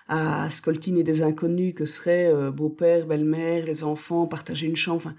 [0.08, 5.16] à scoltiner des inconnus que seraient euh, beau-père, belle-mère, les enfants, partager une chambre, enfin,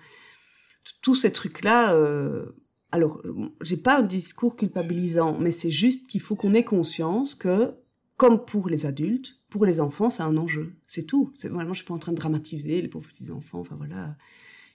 [1.01, 1.95] tous ces trucs-là.
[1.95, 2.47] Euh,
[2.91, 7.35] alors, euh, j'ai pas un discours culpabilisant, mais c'est juste qu'il faut qu'on ait conscience
[7.35, 7.75] que,
[8.17, 10.73] comme pour les adultes, pour les enfants, c'est un enjeu.
[10.87, 11.31] C'est tout.
[11.35, 13.61] C'est vraiment, je suis pas en train de dramatiser les pauvres petits enfants.
[13.61, 14.17] Enfin voilà.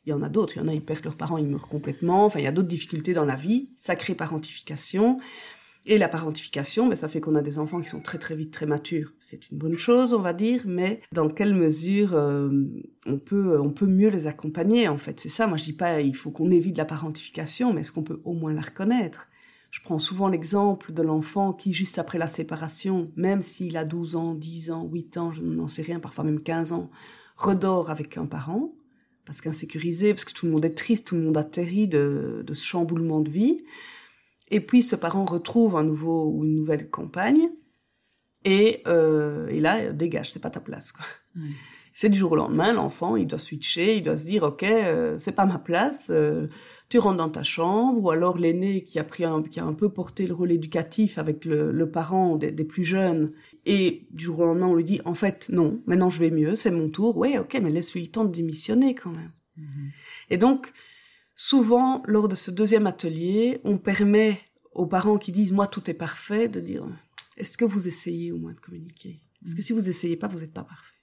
[0.05, 0.55] Il y en a d'autres.
[0.55, 2.25] Il y en a, ils perdent leurs parents, ils meurent complètement.
[2.25, 3.69] Enfin, il y a d'autres difficultés dans la vie.
[3.75, 5.19] Sacrée parentification.
[5.87, 8.51] Et la parentification, mais ça fait qu'on a des enfants qui sont très très vite
[8.51, 9.13] très matures.
[9.19, 12.51] C'est une bonne chose, on va dire, mais dans quelle mesure euh,
[13.05, 15.19] on peut on peut mieux les accompagner en fait?
[15.19, 15.47] C'est ça.
[15.47, 18.33] Moi, je dis pas il faut qu'on évite la parentification, mais est-ce qu'on peut au
[18.33, 19.29] moins la reconnaître?
[19.77, 24.15] Je prends souvent l'exemple de l'enfant qui, juste après la séparation, même s'il a 12
[24.15, 26.89] ans, 10 ans, 8 ans, je n'en sais rien, parfois même 15 ans,
[27.35, 28.73] redort avec un parent
[29.23, 32.65] parce qu'insécurisé, parce que tout le monde est triste, tout le monde atterrit de, ce
[32.65, 33.61] chamboulement de vie.
[34.49, 37.51] Et puis ce parent retrouve un nouveau ou une nouvelle compagne.
[38.45, 40.91] Et, euh, là, dégage, c'est pas ta place.
[40.91, 41.05] Quoi.
[41.99, 45.17] C'est du jour au lendemain, l'enfant, il doit switcher, il doit se dire, ok, euh,
[45.17, 46.45] c'est pas ma place, euh,
[46.89, 49.73] tu rentres dans ta chambre, ou alors l'aîné qui a pris un, qui a un
[49.73, 53.31] peu porté le rôle éducatif avec le, le parent des, des, plus jeunes,
[53.65, 56.55] et du jour au lendemain, on lui dit, en fait, non, maintenant je vais mieux,
[56.55, 59.31] c'est mon tour, ouais, ok, mais laisse-lui le temps de démissionner quand même.
[59.57, 59.91] Mm-hmm.
[60.29, 60.73] Et donc,
[61.39, 65.93] Souvent, lors de ce deuxième atelier, on permet aux parents qui disent moi tout est
[65.93, 66.83] parfait de dire
[67.37, 69.21] est-ce que vous essayez au moins de communiquer?
[69.43, 70.96] Parce que si vous essayez pas, vous n'êtes pas parfait.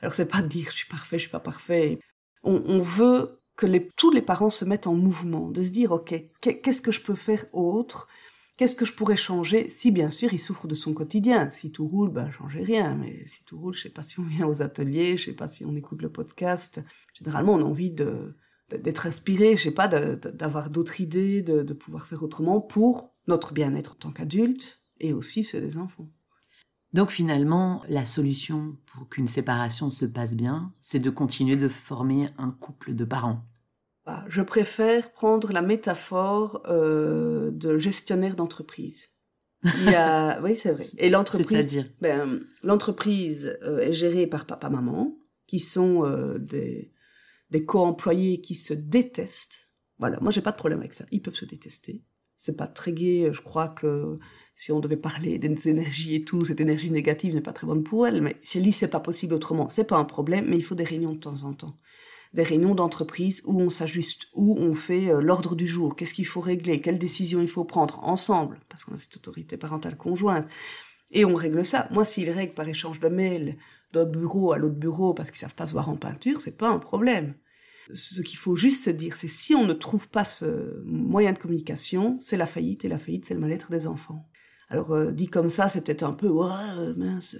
[0.00, 1.98] Alors c'est pas de dire je suis parfait, je suis pas parfait.
[2.42, 6.82] On, veut que tous les parents se mettent en mouvement, de se dire ok qu'est-ce
[6.82, 8.08] que je peux faire autre?
[8.56, 9.68] Qu'est-ce que je pourrais changer?
[9.68, 12.94] Si bien sûr il souffre de son quotidien Si tout roule, ben changez rien.
[12.94, 15.48] Mais si tout roule, je sais pas si on vient aux ateliers, je sais pas
[15.48, 16.80] si on écoute le podcast.
[17.12, 18.34] Généralement, on a envie de
[18.68, 23.92] d'être inspiré, je sais pas, d'avoir d'autres idées, de, pouvoir faire autrement pour notre bien-être
[23.92, 26.08] en tant qu'adulte et aussi ceux des enfants.
[26.96, 32.30] Donc finalement, la solution pour qu'une séparation se passe bien, c'est de continuer de former
[32.38, 33.44] un couple de parents.
[34.06, 39.10] Bah, je préfère prendre la métaphore euh, de gestionnaire d'entreprise.
[39.62, 40.86] Il y a, oui, c'est vrai.
[40.96, 46.94] Et l'entreprise, ben, l'entreprise euh, est gérée par papa-maman, qui sont euh, des,
[47.50, 49.70] des co-employés qui se détestent.
[49.98, 51.04] Voilà, moi j'ai pas de problème avec ça.
[51.10, 52.06] Ils peuvent se détester.
[52.38, 53.30] C'est pas très gai.
[53.34, 54.18] Je crois que
[54.56, 57.82] si on devait parler des énergies et tout, cette énergie négative n'est pas très bonne
[57.82, 58.22] pour elle.
[58.22, 60.74] Mais si elle dit c'est pas possible autrement, c'est pas un problème, mais il faut
[60.74, 61.76] des réunions de temps en temps.
[62.32, 66.26] Des réunions d'entreprise où on s'ajuste, où on fait euh, l'ordre du jour, qu'est-ce qu'il
[66.26, 70.46] faut régler, quelles décisions il faut prendre ensemble, parce qu'on a cette autorité parentale conjointe.
[71.12, 71.86] Et on règle ça.
[71.92, 73.56] Moi, s'ils règlent par échange de mails
[73.92, 76.68] d'un bureau à l'autre bureau parce qu'ils savent pas se voir en peinture, c'est pas
[76.68, 77.34] un problème.
[77.94, 81.38] Ce qu'il faut juste se dire, c'est si on ne trouve pas ce moyen de
[81.38, 84.26] communication, c'est la faillite, et la faillite, c'est le mal-être des enfants.
[84.68, 86.30] Alors, euh, dit comme ça, peut-être un peu,
[86.96, 87.36] mince,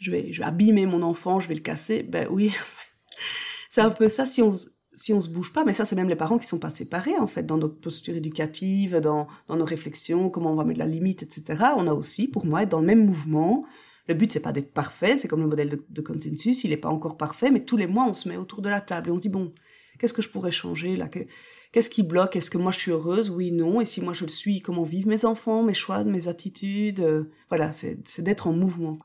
[0.00, 2.02] je, vais, abîmer mon enfant, je vais le casser.
[2.02, 2.52] Ben oui,
[3.70, 4.50] c'est un peu ça si on,
[4.98, 5.64] si on se bouge pas.
[5.64, 8.16] Mais ça, c'est même les parents qui sont pas séparés, en fait, dans notre posture
[8.16, 11.62] éducative, dans, nos réflexions, comment on va mettre la limite, etc.
[11.76, 13.64] On a aussi, pour moi, être dans le même mouvement,
[14.08, 16.88] le but, c'est pas d'être parfait, c'est comme le modèle de, consensus, il n'est pas
[16.88, 19.16] encore parfait, mais tous les mois, on se met autour de la table et on
[19.16, 19.52] se dit, bon,
[19.98, 21.08] qu'est-ce que je pourrais changer là
[21.72, 22.36] Qu'est-ce qui bloque?
[22.36, 23.30] Est-ce que moi je suis heureuse?
[23.30, 23.80] Oui, non.
[23.80, 27.00] Et si moi je le suis, comment vivent mes enfants, mes choix, mes attitudes?
[27.00, 28.98] Euh, Voilà, c'est d'être en mouvement.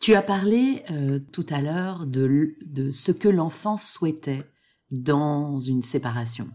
[0.00, 4.44] Tu as parlé euh, tout à l'heure de, de ce que l'enfant souhaitait
[4.90, 6.48] dans une séparation.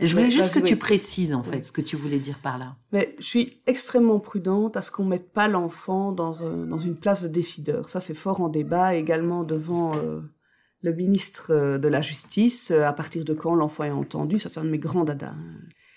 [0.00, 2.76] Je voulais juste que tu précises en fait ce que tu voulais dire par là.
[2.92, 6.32] Mais je suis extrêmement prudente à ce qu'on mette pas l'enfant dans,
[6.66, 7.88] dans une place de décideur.
[7.88, 10.20] Ça c'est fort en débat également devant euh,
[10.84, 12.70] le ministre euh, de la Justice.
[12.70, 15.34] Euh, à partir de quand l'enfant est entendu, ça c'est un de mes grands dadas.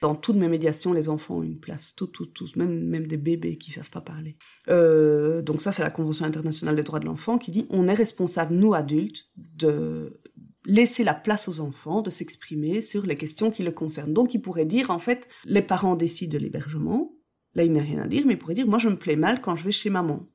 [0.02, 3.18] Dans toutes mes médiations, les enfants ont une place, tous, tous, tous, même, même des
[3.18, 4.38] bébés qui savent pas parler.
[4.68, 8.54] donc ça, c'est la Convention internationale des droits de l'enfant qui dit on est responsable,
[8.54, 10.22] nous adultes, de
[10.68, 14.14] laisser la place aux enfants de s'exprimer sur les questions qui le concernent.
[14.14, 17.14] Donc il pourrait dire, en fait, les parents décident de l'hébergement,
[17.56, 19.42] là il n'a rien à dire, mais il pourrait dire, moi je me plais mal
[19.42, 20.30] quand je vais chez maman,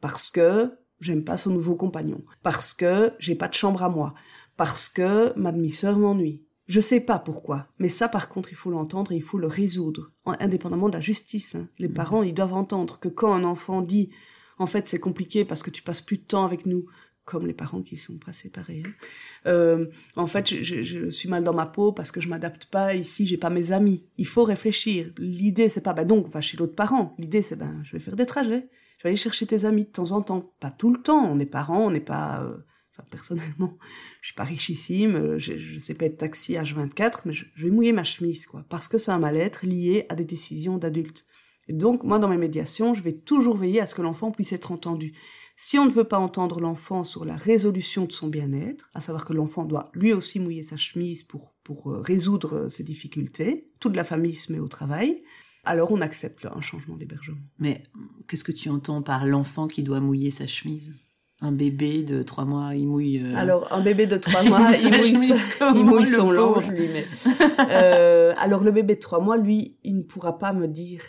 [0.00, 0.70] parce que
[1.02, 4.14] j'aime pas son nouveau compagnon, parce que j'ai pas de chambre à moi,
[4.56, 6.42] parce que ma demi-sœur m'ennuie.
[6.66, 9.48] Je sais pas pourquoi, mais ça par contre il faut l'entendre et il faut le
[9.48, 11.56] résoudre, indépendamment de la justice.
[11.56, 11.68] Hein.
[11.78, 11.94] Les mmh.
[11.94, 14.10] parents, ils doivent entendre que quand un enfant dit
[14.58, 16.86] en fait c'est compliqué parce que tu passes plus de temps avec nous,
[17.24, 18.82] comme les parents qui sont pas séparés.
[18.84, 18.90] Hein.
[19.46, 19.86] Euh,
[20.16, 22.94] en fait, je, je, suis mal dans ma peau parce que je m'adapte pas.
[22.94, 24.04] Ici, j'ai pas mes amis.
[24.18, 25.12] Il faut réfléchir.
[25.18, 27.14] L'idée, c'est pas, bah donc, va chez l'autre parent.
[27.18, 28.68] L'idée, c'est, ben, je vais faire des trajets.
[29.02, 30.54] Je vais aller chercher tes amis de temps en temps.
[30.60, 31.28] Pas tout le temps.
[31.28, 32.58] On est parents, on n'est pas, euh,
[32.92, 33.76] enfin, personnellement,
[34.20, 35.16] je suis pas richissime.
[35.16, 38.64] Euh, je, je sais pas être taxi H24, mais je, vais mouiller ma chemise, quoi.
[38.68, 41.26] Parce que c'est un mal-être lié à des décisions d'adultes.
[41.66, 44.52] Et donc, moi, dans mes médiations, je vais toujours veiller à ce que l'enfant puisse
[44.52, 45.14] être entendu.
[45.56, 49.24] Si on ne veut pas entendre l'enfant sur la résolution de son bien-être, à savoir
[49.24, 53.96] que l'enfant doit lui aussi mouiller sa chemise pour, pour euh, résoudre ses difficultés, toute
[53.96, 55.24] la famille se met au travail,
[55.64, 57.40] alors on accepte un changement d'hébergement.
[57.58, 57.82] Mais
[58.28, 60.94] qu'est-ce que tu entends par l'enfant qui doit mouiller sa chemise?
[61.40, 63.18] Un bébé de trois mois, il mouille.
[63.18, 64.70] Euh, alors, un bébé de trois mois,
[65.74, 66.88] il mouille, son linge, lui.
[67.58, 71.02] alors, le bébé de trois mois, lui, il ne pourra pas me dire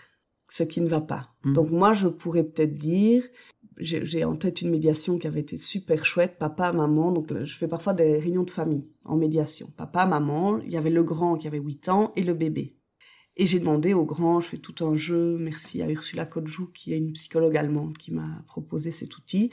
[0.49, 1.35] ce qui ne va pas.
[1.43, 1.53] Hmm.
[1.53, 3.23] Donc, moi, je pourrais peut-être dire
[3.77, 7.57] j'ai en tête une médiation qui avait été super chouette, papa, maman, donc euh, je
[7.57, 9.67] fais parfois des réunions de famille en médiation.
[9.75, 12.77] Papa, maman, il y avait le grand qui avait 8 ans et le bébé.
[13.35, 16.93] Et j'ai demandé au grand, je fais tout un jeu, merci à Ursula Kodjou, qui
[16.93, 19.51] est une psychologue allemande qui m'a proposé cet outil,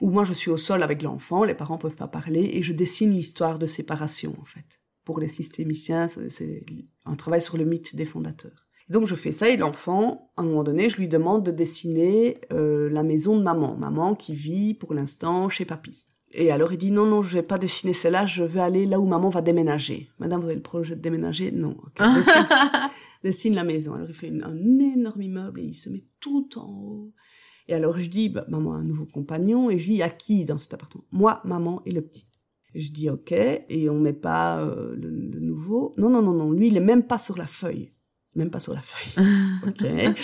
[0.00, 2.72] où moi je suis au sol avec l'enfant, les parents peuvent pas parler, et je
[2.72, 4.80] dessine l'histoire de séparation, en fait.
[5.04, 6.64] Pour les systémiciens, c'est
[7.04, 8.68] un travail sur le mythe des fondateurs.
[8.88, 12.38] Donc je fais ça et l'enfant, à un moment donné, je lui demande de dessiner
[12.52, 16.06] euh, la maison de maman, maman qui vit pour l'instant chez papy.
[16.30, 19.00] Et alors il dit non non je vais pas dessiner celle-là, je vais aller là
[19.00, 20.10] où maman va déménager.
[20.18, 21.50] Madame vous avez le projet de déménager?
[21.52, 21.76] Non.
[23.22, 23.94] dessine, la maison.
[23.94, 27.12] Alors il fait un énorme immeuble et il se met tout en haut.
[27.66, 30.44] Et alors je dis bah, maman a un nouveau compagnon et je dis à qui
[30.44, 31.04] dans cet appartement?
[31.12, 32.26] Moi, maman et le petit.
[32.74, 35.94] je dis ok et on met pas euh, le, le, nouveau?
[35.98, 37.90] Non non non non lui il est même pas sur la feuille
[38.38, 39.26] même pas sur la feuille.
[39.66, 40.16] ok.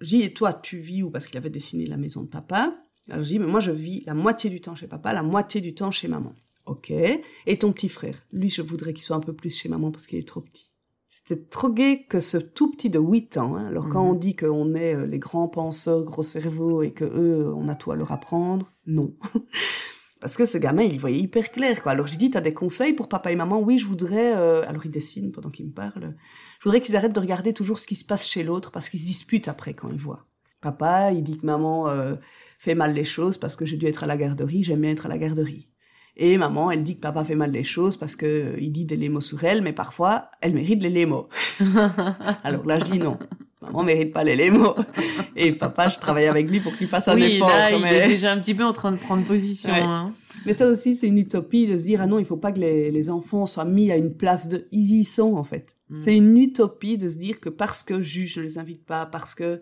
[0.00, 1.10] J'ai et toi, tu vis où?
[1.10, 2.76] Parce qu'il avait dessiné la maison de papa.
[3.08, 5.60] Alors j'ai dit, mais moi, je vis la moitié du temps chez papa, la moitié
[5.60, 6.34] du temps chez maman.
[6.66, 6.90] Ok.
[6.90, 8.20] Et ton petit frère?
[8.32, 10.67] Lui, je voudrais qu'il soit un peu plus chez maman parce qu'il est trop petit.
[11.28, 13.56] C'était trop gai que ce tout petit de 8 ans.
[13.56, 13.66] Hein.
[13.66, 14.10] Alors quand mhm.
[14.10, 17.74] on dit qu'on est euh, les grands penseurs, gros cerveaux et que eux, on a
[17.74, 19.14] tout à leur apprendre, non.
[20.22, 21.92] Parce que ce gamin, il voyait hyper clair, quoi.
[21.92, 23.60] Alors j'ai dit, t'as des conseils pour papa et maman?
[23.60, 24.34] Oui, je voudrais...
[24.38, 26.16] Euh, alors il dessine pendant qu'il me parle.
[26.60, 29.00] Je voudrais qu'ils arrêtent de regarder toujours ce qui se passe chez l'autre parce qu'ils
[29.00, 30.24] se disputent après quand ils voient.
[30.62, 32.14] Papa, il dit que maman euh,
[32.58, 35.04] fait mal les choses parce que j'ai dû être à la garderie, j'aime bien être
[35.04, 35.68] à la garderie.
[36.20, 38.84] Et maman, elle dit que papa fait mal les choses parce que euh, il dit
[38.84, 41.26] des lémos sur elle, mais parfois, elle mérite les lémos.
[42.42, 43.18] Alors là, je dis non.
[43.62, 44.74] Maman mérite pas les lémos.
[45.36, 47.48] Et papa, je travaille avec lui pour qu'il fasse un effort.
[47.48, 49.72] Là, il est déjà un petit peu en train de prendre position.
[49.72, 50.10] Hein.
[50.44, 52.60] Mais ça aussi, c'est une utopie de se dire, ah non, il faut pas que
[52.60, 54.66] les, les enfants soient mis à une place de...
[54.72, 55.76] Ils y sont, en fait.
[55.88, 55.96] Mm.
[56.02, 59.34] C'est une utopie de se dire que parce que juge ne les invite pas, parce
[59.36, 59.60] que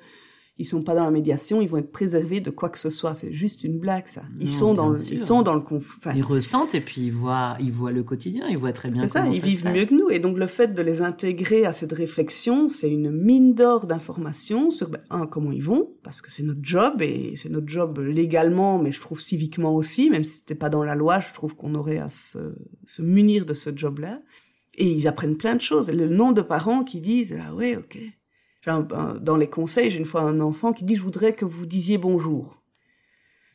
[0.58, 3.14] ils sont pas dans la médiation, ils vont être préservés de quoi que ce soit.
[3.14, 4.22] C'est juste une blague, ça.
[4.40, 5.12] Ils Non, sont dans, le, sûr.
[5.12, 5.98] ils sont dans le conflit.
[5.98, 9.02] Enfin, Ils ressentent et puis ils voient, ils voient le quotidien, ils voient très bien
[9.02, 10.08] c'est ça, ils vivent mieux que nous.
[10.08, 14.70] Et donc, le fait de les intégrer à cette réflexion, c'est une mine d'or d'informations
[14.70, 17.98] sur, ben, un, comment ils vont, parce que c'est notre job, et c'est notre job
[17.98, 21.54] légalement, mais je trouve civiquement aussi, même si c'était pas dans la loi, je trouve
[21.54, 22.38] qu'on aurait à se,
[22.86, 24.22] se munir de ce job-là.
[24.78, 25.90] Et ils apprennent plein de choses.
[25.90, 27.98] Le nombre de parents qui disent, ah ouais, ok.
[28.66, 31.44] Un- un- dans les conseils, j'ai une fois un enfant qui dit, je voudrais que
[31.44, 32.62] vous disiez bonjour.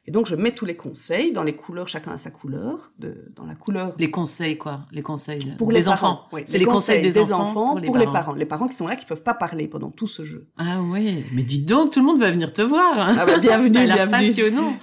[0.08, 3.32] Et donc, je mets tous les conseils dans les couleurs, chacun a sa couleur, de,
[3.36, 6.15] dans la couleur Les conseils, quoi Les conseils pour des les enfants.
[6.15, 6.28] parents.
[6.34, 6.41] oui.
[6.47, 8.34] C'est les conseils des, enfants, pour, les, parents.
[8.34, 8.67] les parents.
[8.67, 10.47] qui sont là, qui peuvent pas parler pendant tout ce jeu.
[10.58, 12.97] Ah oui, mais dis donc, tout le monde va venir te voir.
[13.00, 13.15] hein.
[13.19, 14.28] Ah bah, bienvenue, Ça a l'air bienvenue.
[14.30, 14.74] passionnant.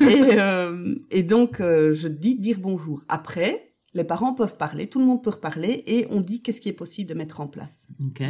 [0.00, 3.02] et, euh, et donc, euh, je dis dire bonjour.
[3.10, 6.68] Après, les parents peuvent parler, tout le monde peut reparler, et on dit qu'est-ce qui
[6.68, 7.86] est possible de mettre en place.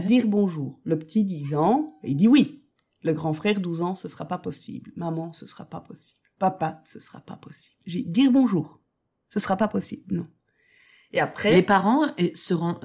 [0.07, 0.81] Dire bonjour.
[0.85, 2.65] Le petit 10 ans, il dit oui.
[3.03, 4.93] Le grand frère 12 ans, ce sera pas possible.
[4.97, 6.19] Maman, ce sera pas possible.
[6.39, 7.75] Papa, ce sera pas possible.
[7.87, 8.81] J'ai dire bonjour.
[9.29, 10.15] Ce sera pas possible.
[10.15, 10.27] Non.
[11.13, 12.81] Et après, Les parents eh, se rend-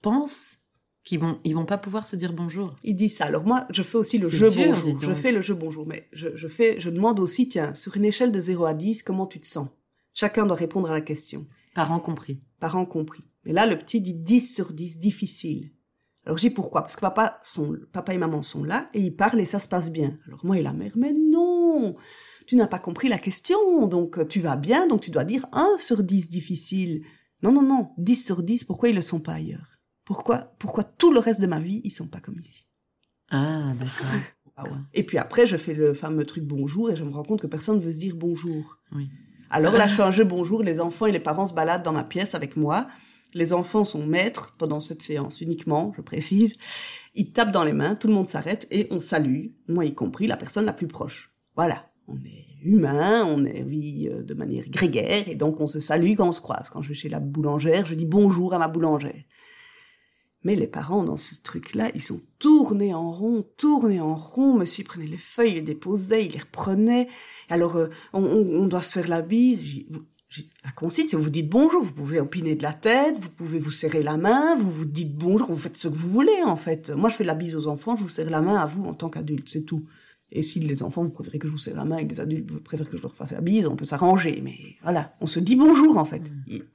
[0.00, 0.58] pensent
[1.02, 2.74] qu'ils vont, ils vont pas pouvoir se dire bonjour.
[2.82, 3.26] Il dit ça.
[3.26, 5.00] Alors moi, je fais aussi le jeu dur, bonjour.
[5.02, 8.04] Je fais le jeu bonjour, mais je, je fais, je demande aussi, tiens, sur une
[8.06, 9.68] échelle de 0 à 10, comment tu te sens?
[10.14, 12.40] Chacun doit répondre à la question, Parents compris.
[12.60, 13.24] parents compris.
[13.44, 15.70] Mais là, le petit dit 10 sur 10, difficile.
[16.24, 16.82] Alors j'ai pourquoi?
[16.82, 19.68] Parce que papa, sont, papa et maman sont là et ils parlent et ça se
[19.68, 20.18] passe bien.
[20.26, 21.96] Alors moi et la mère, mais non
[22.46, 25.46] Tu n'as pas compris la question, donc euh, tu vas bien, donc tu dois dire
[25.52, 27.04] 1 sur 10 difficile.
[27.42, 29.78] Non, non, non, 10 sur 10, pourquoi ils le sont pas ailleurs?
[30.04, 32.66] Pourquoi, pourquoi tout le reste de ma vie, ils sont pas comme ici?
[33.30, 34.20] Ah, d'accord.
[34.56, 34.78] Ah ouais.
[34.92, 37.46] Et puis après, je fais le fameux truc bonjour et je me rends compte que
[37.46, 38.78] personne ne veut se dire bonjour.
[38.92, 39.10] Oui.
[39.50, 41.92] Alors là, je fais un jeu bonjour, les enfants et les parents se baladent dans
[41.92, 42.88] ma pièce avec moi.
[43.34, 46.56] Les enfants sont maîtres pendant cette séance uniquement, je précise.
[47.14, 50.26] Ils tapent dans les mains, tout le monde s'arrête et on salue, moi y compris,
[50.26, 51.32] la personne la plus proche.
[51.56, 51.86] Voilà.
[52.06, 56.14] On est humain, on est vit euh, de manière grégaire et donc on se salue
[56.16, 56.70] quand on se croise.
[56.70, 59.22] Quand je vais chez la boulangère, je dis bonjour à ma boulangère.
[60.44, 64.54] Mais les parents, dans ce truc-là, ils sont tournés en rond, tournés en rond.
[64.54, 67.08] Monsieur prenait les feuilles, il les déposait, il les reprenait.
[67.48, 69.64] Alors, euh, on, doit se faire la bise.
[69.90, 70.04] Vous-
[70.64, 71.82] La consigne, c'est vous dites bonjour.
[71.82, 75.14] Vous pouvez opiner de la tête, vous pouvez vous serrer la main, vous vous dites
[75.16, 76.90] bonjour, vous faites ce que vous voulez, en fait.
[76.90, 78.94] Moi, je fais la bise aux enfants, je vous serre la main à vous en
[78.94, 79.84] tant qu'adulte, c'est tout.
[80.32, 82.20] Et si les enfants, vous préférez que je vous serre la main et que les
[82.20, 84.40] adultes, vous préférez que je leur fasse la bise, on peut s'arranger.
[84.42, 86.22] Mais voilà, on se dit bonjour, en fait.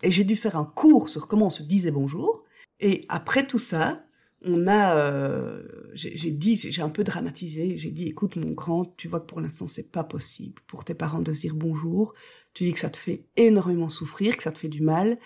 [0.01, 2.43] Et j'ai dû faire un cours sur comment on se disait bonjour.
[2.79, 4.03] Et après tout ça,
[4.45, 5.63] on a, euh,
[5.93, 7.75] j'ai dit, j'ai un peu dramatisé.
[7.77, 10.93] J'ai dit, écoute, mon grand, tu vois que pour l'instant c'est pas possible pour tes
[10.93, 12.13] parents de se dire bonjour.
[12.53, 15.17] Tu dis que ça te fait énormément souffrir, que ça te fait du mal,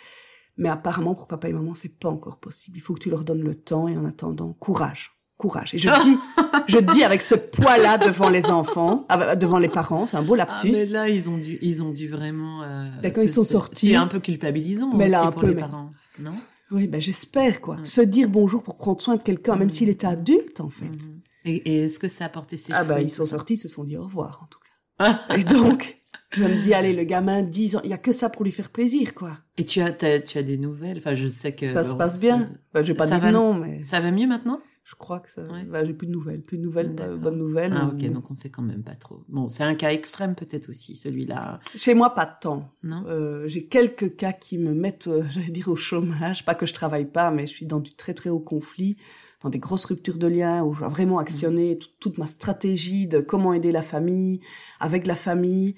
[0.57, 2.77] mais apparemment pour papa et maman c'est pas encore possible.
[2.77, 5.73] Il faut que tu leur donnes le temps et en attendant, courage, courage.
[5.75, 6.17] Et je dis,
[6.67, 10.33] je dis avec ce poids-là devant les enfants, ah, devant les parents, c'est un beau
[10.33, 10.71] Ah, lapsus.
[10.71, 12.63] mais là, ils ont dû, ils ont dû vraiment.
[12.63, 13.89] euh, D'accord, ils sont sortis.
[13.89, 16.35] C'est un peu culpabilisant Mais aussi là, un pour peu, les mais- parents, non?
[16.73, 17.75] Oui, ben j'espère quoi.
[17.75, 17.85] Ouais.
[17.85, 19.69] Se dire bonjour pour prendre soin de quelqu'un, même Mhm.
[19.69, 20.85] s'il était adulte en fait.
[20.85, 21.21] Mhm.
[21.45, 23.67] Et, et est-ce que ça a porté ses Ah fruits, ils sont sortis, ils se
[23.67, 25.19] sont dit au revoir en tout cas.
[25.37, 25.97] Et donc,
[26.31, 28.51] je me dis, allez, le gamin, 10 ans, il y a que ça pour lui
[28.51, 29.37] faire plaisir, quoi.
[29.57, 30.97] Et tu as, tu as des nouvelles?
[30.99, 32.51] Enfin, je sais que ça se passe bien.
[32.73, 34.61] Bah, je vais pas ça dire va- non, mais Ça va mieux maintenant?
[34.83, 35.41] Je crois que ça...
[35.43, 35.63] Ouais.
[35.63, 36.41] bah, j'ai plus de nouvelles.
[36.41, 37.73] Plus de nouvelles, pas bonnes nouvelles.
[37.75, 39.23] Ah ok, donc on sait quand même pas trop.
[39.29, 42.69] Bon, c'est un cas extrême peut-être aussi, celui-là, Chez moi, pas tant.
[42.83, 43.05] non?
[43.07, 46.43] Euh, j'ai quelques cas qui me mettent, euh, j'allais dire, au chômage.
[46.45, 48.97] Pas que je travaille pas, mais je suis dans du très très haut conflit,
[49.41, 53.07] dans des grosses ruptures de liens où je dois vraiment actionner tout- toute ma stratégie
[53.07, 54.41] de comment aider la famille,
[54.81, 55.75] avec la famille.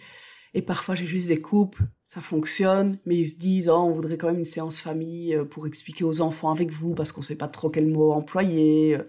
[0.56, 1.84] Et parfois, j'ai juste des couples,
[2.16, 5.44] ça fonctionne, mais ils se disent, oh, on voudrait quand même une séance famille euh,
[5.44, 8.96] pour expliquer aux enfants avec vous, parce qu'on sait pas trop quel mot employer.
[8.96, 9.04] Euh,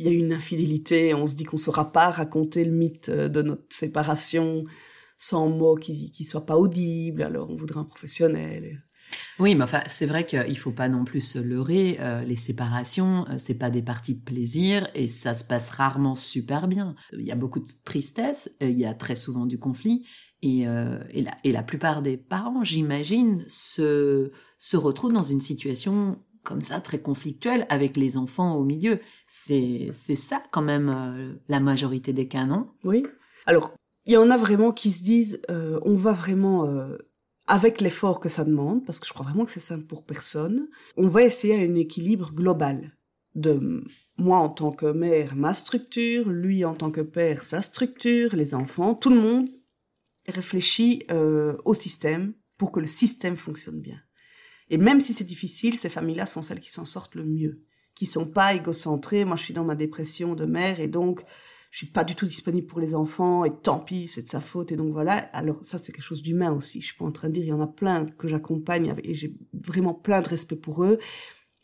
[0.00, 3.28] Il y a une infidélité, on se dit qu'on saura pas raconter le mythe euh,
[3.28, 4.64] de notre séparation
[5.18, 8.82] sans mots qui, qui soient pas audibles, alors on voudrait un professionnel.
[9.38, 11.98] Oui, mais enfin, c'est vrai qu'il faut pas non plus se leurrer.
[12.26, 16.68] les séparations, euh, c'est pas des parties de plaisir et ça se passe rarement super
[16.68, 16.94] bien.
[17.12, 20.04] Il y a beaucoup de tristesse, il y a très souvent du conflit
[20.42, 24.30] et, euh, et, la, plupart des parents, j'imagine, se,
[24.74, 29.00] retrouvent dans une situation comme ça, très conflictuelle, avec les enfants au milieu.
[29.26, 32.68] C'est ça quand même euh, la majorité des cas, non?
[32.84, 33.04] Oui.
[33.44, 33.74] Alors,
[34.06, 36.66] il y en a vraiment qui se disent, euh, on va vraiment,
[37.46, 40.68] avec l'effort que ça demande, parce que je crois vraiment que c'est simple pour personne,
[40.96, 42.92] on va essayer un équilibre global
[43.34, 43.84] de
[44.16, 48.54] moi en tant que mère, ma structure, lui en tant que père, sa structure, les
[48.54, 49.48] enfants, tout le monde
[50.30, 54.00] réfléchit euh, au système pour que le système fonctionne bien.
[54.70, 57.62] Et même si c'est difficile, ces familles-là sont celles qui s'en sortent le mieux,
[57.94, 59.24] qui sont pas égocentrés.
[59.24, 61.24] Moi, je suis dans ma dépression de mère et donc
[61.70, 64.40] je suis pas du tout disponible pour les enfants et tant pis, c'est de sa
[64.40, 65.16] faute et donc voilà.
[65.32, 66.80] Alors ça, c'est quelque chose d'humain aussi.
[66.80, 69.14] Je suis pas en train de dire il y en a plein que j'accompagne et
[69.14, 70.98] j'ai vraiment plein de respect pour eux,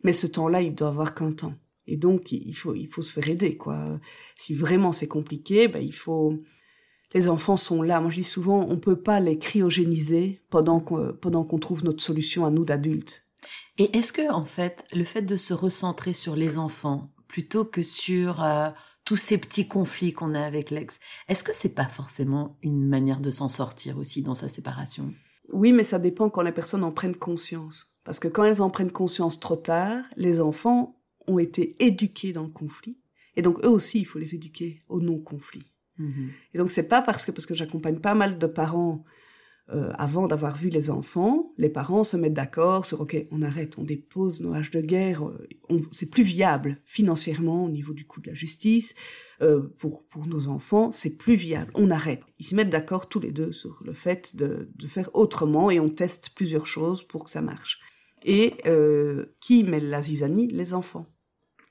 [0.02, 1.54] mais ce temps-là, il doit avoir qu'un temps.
[1.86, 4.00] Et donc il faut il faut se faire aider quoi.
[4.36, 6.42] Si vraiment c'est compliqué, ben il faut
[7.14, 8.00] les enfants sont là.
[8.00, 12.02] Moi, je dis souvent, on peut pas les cryogéniser pendant qu'on pendant qu'on trouve notre
[12.02, 13.24] solution à nous d'adultes.
[13.78, 17.82] Et est-ce que, en fait, le fait de se recentrer sur les enfants plutôt que
[17.82, 18.70] sur euh,
[19.04, 23.20] tous ces petits conflits qu'on a avec l'ex, est-ce que c'est pas forcément une manière
[23.20, 25.12] de s'en sortir aussi dans sa séparation?
[25.52, 27.94] Oui, mais ça dépend quand les personnes en prennent conscience.
[28.04, 32.42] Parce que quand elles en prennent conscience trop tard, les enfants ont été éduqués dans
[32.42, 32.98] le conflit.
[33.36, 35.73] Et donc, eux aussi, il faut les éduquer au non-conflit.
[35.98, 36.30] Mhm.
[36.54, 39.04] Et donc, c'est pas parce que, parce que j'accompagne pas mal de parents
[39.70, 43.78] euh, avant d'avoir vu les enfants, les parents se mettent d'accord sur OK, on arrête,
[43.78, 45.48] on dépose nos haches de guerre, euh,
[45.90, 48.94] c'est plus viable financièrement au niveau du coût de la justice
[49.40, 52.20] euh, pour pour nos enfants, c'est plus viable, on arrête.
[52.38, 55.80] Ils se mettent d'accord tous les deux sur le fait de, de faire autrement et
[55.80, 57.80] on teste plusieurs choses pour que ça marche.
[58.26, 58.54] Et
[59.40, 60.48] qui met la zizanie?
[60.48, 61.06] Les enfants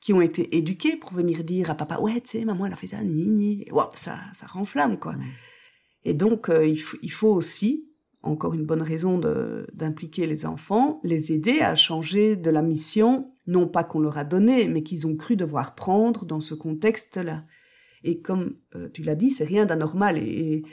[0.04, 2.76] qui ont été éduqués pour venir dire à papa ouais tu sais maman elle a
[2.76, 5.16] fait ça ni ni ça ça renflamme quoi.
[6.06, 7.89] Et donc, euh, il, il, faut aussi,
[8.22, 9.20] encore une bonne raison
[9.74, 14.24] d'impliquer les enfants, les aider à changer de la mission, non pas qu'on leur a
[14.24, 17.45] donnée, mais qu'ils ont cru devoir prendre dans ce contexte-là.
[18.04, 20.18] Et comme euh, tu l'as dit, c'est rien d'anormal.
[20.18, 20.64] Et,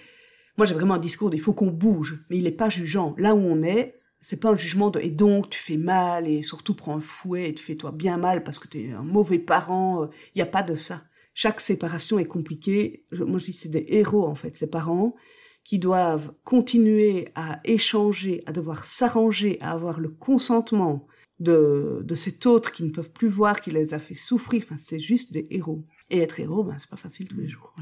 [0.57, 3.14] moi, j'ai vraiment un discours il faut qu'on bouge, mais il n'est pas jugeant.
[3.16, 6.43] Là où on est, c'est pas un jugement de et donc tu fais mal et
[6.43, 9.39] surtout prends un fouet et te fais-toi bien mal parce que tu es un mauvais
[9.39, 10.09] parent.
[10.35, 11.03] Il n'y a pas de ça
[11.35, 13.07] chaque séparation est compliquée.
[13.12, 15.14] Moi, je dis c'est des héros, en fait, ces parents
[15.64, 21.07] qui doivent continuer à échanger, à devoir s'arranger, à avoir le consentement
[21.39, 24.62] de, de cet autre qui ne peuvent plus voir, qui les a fait souffrir.
[24.64, 25.85] Enfin, c'est juste des héros.
[26.11, 27.75] Et être héros, ben, c'est pas facile tous les jours.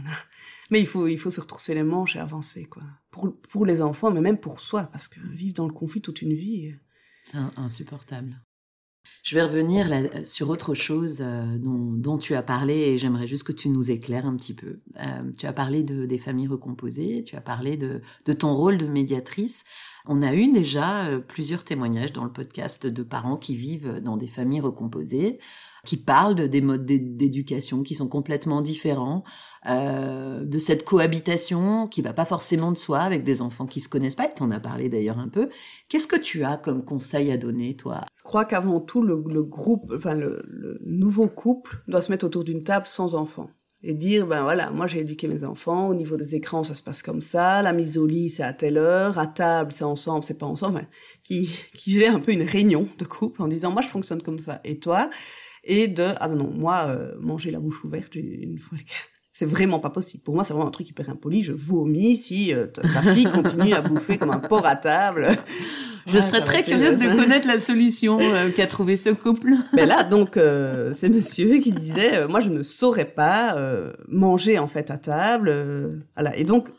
[0.71, 2.83] Mais il faut, il faut se retrousser les manches et avancer, quoi.
[3.11, 6.23] Pour, pour les enfants, mais même pour soi, parce que vivre dans le conflit toute
[6.23, 6.75] une vie.
[7.23, 8.41] C'est insupportable.
[9.23, 9.89] Je vais revenir
[10.25, 14.27] sur autre chose euh, dont, tu as parlé et j'aimerais juste que tu nous éclaires
[14.27, 14.81] un petit peu.
[14.97, 18.01] Euh, tu as parlé de, des familles recomposées, tu as parlé de,
[18.33, 19.65] ton rôle de médiatrice.
[20.07, 24.17] On a eu déjà euh, plusieurs témoignages dans le podcast de parents qui vivent dans
[24.17, 25.39] des familles recomposées
[25.89, 29.25] qui parlent de, des modes d'éducation qui sont complètement différents,
[29.65, 33.89] euh, de cette cohabitation qui va pas forcément de soi avec des enfants qui se
[33.89, 35.49] connaissent pas, et tu en as parlé d'ailleurs un peu.
[35.89, 38.03] Qu'est-ce que tu as comme conseil à donner, toi?
[38.19, 42.65] Je crois qu'avant tout, le, groupe, enfin le, nouveau couple doit se mettre autour d'une
[42.65, 43.49] table sans enfants
[43.83, 46.83] et dire ben voilà moi j'ai éduqué mes enfants au niveau des écrans ça se
[46.83, 50.25] passe comme ça la mise au lit c'est à telle heure à table c'est ensemble
[50.25, 50.87] c'est pas ensemble enfin,
[51.23, 54.41] qui qui ait un peu une réunion de couple en disant moi je fonctionne comme
[54.41, 54.61] ça.
[54.65, 55.11] Et toi?
[55.65, 58.79] Et de ah non moi euh, manger la bouche ouverte une fois
[59.33, 60.25] c'est vraiment pas possible.
[60.25, 61.45] Pour moi, c'est vraiment un truc hyper impoli.
[61.45, 65.29] Je vomis si euh, ta fille continue à bouffer comme un porc à table.
[66.09, 69.53] Je serais très curieuse de connaître la solution euh, qu'a trouvé ce couple.
[69.75, 73.57] Mais là, donc, c'est monsieur qui disait, moi, je ne saurais pas
[74.09, 76.03] manger en fait à table.
[76.17, 76.37] voilà.
[76.37, 76.71] Et donc,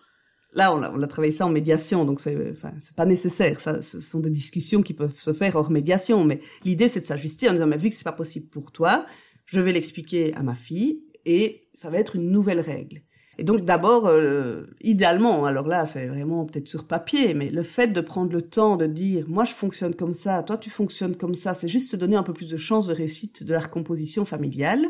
[0.54, 2.56] Là, on a, travaillé ça en médiation, donc c'est
[2.96, 3.62] pas nécessaire.
[3.62, 6.24] Ça, ce sont des discussions qui peuvent se faire hors médiation.
[6.26, 9.06] Mais l'idée, c'est de s'ajuster en disant, mais vu que c'est pas possible pour toi,
[9.46, 13.02] je vais l'expliquer à ma fille et ça va être une nouvelle règle.
[13.40, 17.88] Et donc d'abord, euh, idéalement, alors là, c'est vraiment peut-être sur papier, mais le fait
[17.88, 21.36] de prendre le temps de dire, moi je fonctionne comme ça, toi tu fonctionnes comme
[21.36, 24.26] ça, c'est juste se donner un peu plus de chance de réussite de la recomposition
[24.26, 24.86] familiale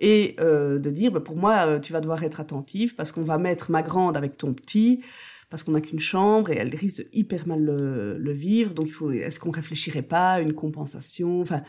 [0.00, 3.22] et euh, de dire, bah, pour moi, euh, tu vas devoir être attentive parce qu'on
[3.22, 5.02] va mettre ma grande avec ton petit,
[5.50, 8.74] parce qu'on n'a qu'une chambre et elle risque de hyper mal le, vivre.
[8.74, 11.62] Donc, faut, est-ce qu'on réfléchirait pas à une compensation, enfin,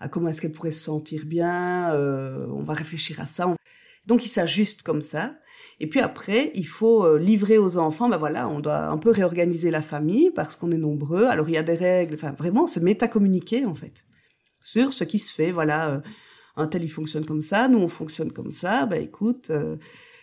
[0.00, 1.92] à comment est-ce qu'elle pourrait se sentir bien?
[1.92, 3.54] Euh, On va réfléchir à ça.
[4.06, 5.34] Donc, il s'ajuste comme ça.
[5.80, 9.70] Et puis après, il faut livrer aux enfants, ben voilà, on doit un peu réorganiser
[9.70, 11.26] la famille parce qu'on est nombreux.
[11.26, 14.04] Alors il y a des règles, enfin vraiment, c'est métacommuniquer en fait
[14.60, 15.52] sur ce qui se fait.
[15.52, 16.02] Voilà,
[16.58, 19.76] un tel il fonctionne comme ça, nous on fonctionne comme ça, bah écoute, euh,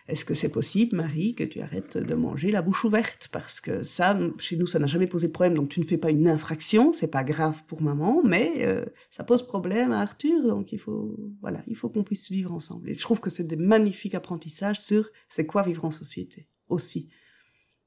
[0.08, 3.28] est-ce que c'est possible, Marie, que tu arrêtes de manger la bouche ouverte?
[3.32, 5.98] Parce que ça, chez nous, ça n'a jamais posé de problème, donc tu ne fais
[5.98, 10.44] pas une infraction, c'est pas grave pour maman, mais euh, ça pose problème à Arthur,
[10.44, 12.90] donc il faut, voilà, il faut qu'on puisse vivre ensemble.
[12.90, 17.10] Et je trouve que c'est des magnifiques apprentissages sur c'est quoi vivre en société aussi.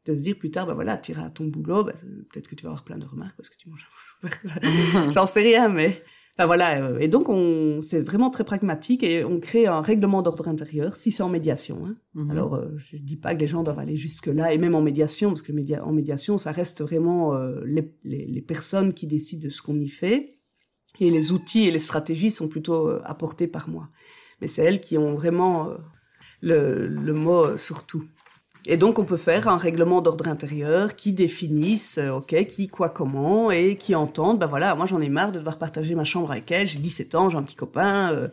[0.05, 1.93] De se dire plus tard, bah voilà, tu iras à ton boulot, bah,
[2.31, 3.87] peut-être que tu vas avoir plein de remarques parce que tu manges
[4.23, 5.13] la bouche ouverte.
[5.15, 6.03] J'en sais rien, mais
[6.47, 10.47] voilà, euh, et donc on, c'est vraiment très pragmatique et on crée un règlement d'ordre
[10.47, 11.85] intérieur si c'est en médiation.
[11.85, 11.97] Hein.
[12.15, 12.31] Mhm.
[12.31, 14.81] Alors euh, je dis pas que les gens doivent aller jusque là et même en
[14.81, 19.43] médiation parce que en médiation ça reste vraiment euh, les, les, les, personnes qui décident
[19.43, 20.39] de ce qu'on y fait.
[21.01, 23.89] Et les outils et les stratégies sont plutôt euh, apportés par moi.
[24.41, 25.73] Mais c'est elles qui ont vraiment
[26.41, 28.05] le, le mot sur tout.
[28.67, 32.89] Et donc, on peut faire un règlement d'ordre intérieur qui définisse, euh, OK, qui, quoi,
[32.89, 36.31] comment, et qui entende, ben voilà, moi j'en ai marre de devoir partager ma chambre
[36.31, 38.29] avec elle, j'ai 17 ans, j'ai un petit copain, euh,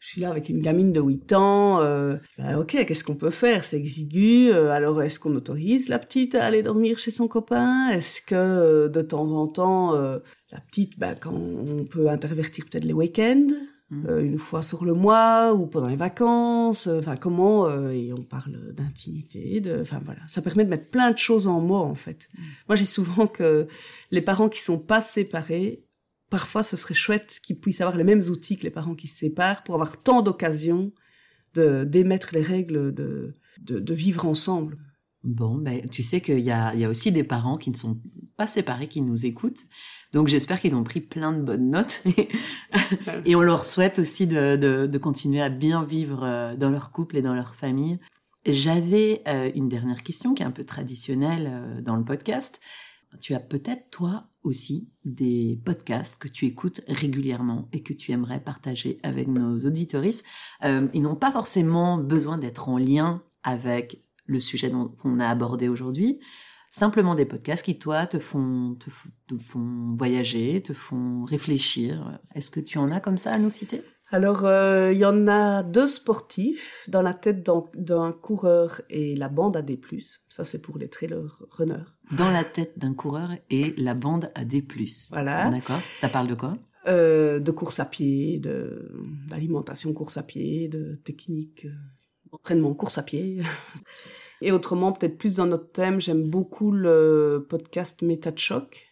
[0.00, 3.30] je suis là avec une gamine de 8 ans, euh, ben ok, qu'est-ce qu'on peut
[3.30, 3.64] faire?
[3.64, 7.90] C'est exigu, euh, alors est-ce qu'on autorise la petite à aller dormir chez son copain?
[7.90, 12.92] Est-ce que de temps en temps, la petite, ben, quand on peut intervertir peut-être les
[12.92, 13.48] week-ends?
[13.90, 18.12] Euh, une fois sur le mois ou pendant les vacances, euh, enfin comment euh, et
[18.12, 21.76] on parle d'intimité, de, enfin voilà, ça permet de mettre plein de choses en mots
[21.76, 22.28] en fait.
[22.68, 23.66] Moi, j'ai souvent que
[24.10, 25.86] les parents qui sont pas séparés,
[26.28, 29.16] parfois ce serait chouette qu'ils puissent avoir les mêmes outils que les parents qui se
[29.16, 30.92] séparent pour avoir tant d'occasions
[31.54, 33.32] de d'émettre les règles de,
[33.62, 34.76] de de vivre ensemble.
[35.24, 37.76] Bon, ben, tu sais qu'il y a, il y a aussi des parents qui ne
[37.76, 38.00] sont
[38.36, 39.64] pas séparés, qui nous écoutent.
[40.12, 42.02] Donc j'espère qu'ils ont pris plein de bonnes notes.
[43.24, 46.92] et on leur souhaite aussi de, de, de continuer à bien vivre euh, dans leur
[46.92, 47.98] couple et dans leur famille.
[48.46, 52.60] J'avais euh, une dernière question qui est un peu traditionnelle euh, dans le podcast.
[53.20, 58.40] Tu as peut-être toi aussi des podcasts que tu écoutes régulièrement et que tu aimerais
[58.40, 60.24] partager avec nos auditoristes.
[60.64, 65.68] Euh, ils n'ont pas forcément besoin d'être en lien avec le sujet qu'on a abordé
[65.68, 66.20] aujourd'hui.
[66.70, 72.20] Simplement des podcasts qui, toi, te font, te, font voyager, te font réfléchir.
[72.34, 73.82] Est-ce que tu en as comme ça à nous citer?
[74.10, 79.28] Alors, euh, il y en a deux sportifs dans la tête d'un- coureur et la
[79.28, 79.78] bande à D+.
[80.28, 81.84] Ça, c'est pour les trailer runners.
[82.12, 85.08] Dans la tête d'un coureur et la bande à plus.
[85.10, 85.50] Voilà.
[85.50, 85.80] D'accord.
[86.00, 86.56] Ça parle de quoi?
[86.86, 88.40] Euh, de course à pied,
[89.28, 91.70] d'alimentation course à pied, de technique, euh,
[92.32, 93.42] d'entraînement course à pied.
[94.40, 98.86] Et autrement, peut-être plus dans notre thème, j'aime beaucoup le podcast Méta de choc,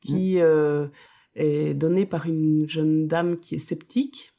[0.00, 0.86] qui euh,
[1.34, 4.30] est donné par une jeune dame qui est sceptique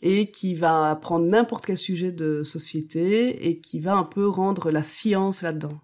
[0.00, 4.70] et qui va prendre n'importe quel sujet de société et qui va un peu rendre
[4.70, 5.80] la science là-dedans.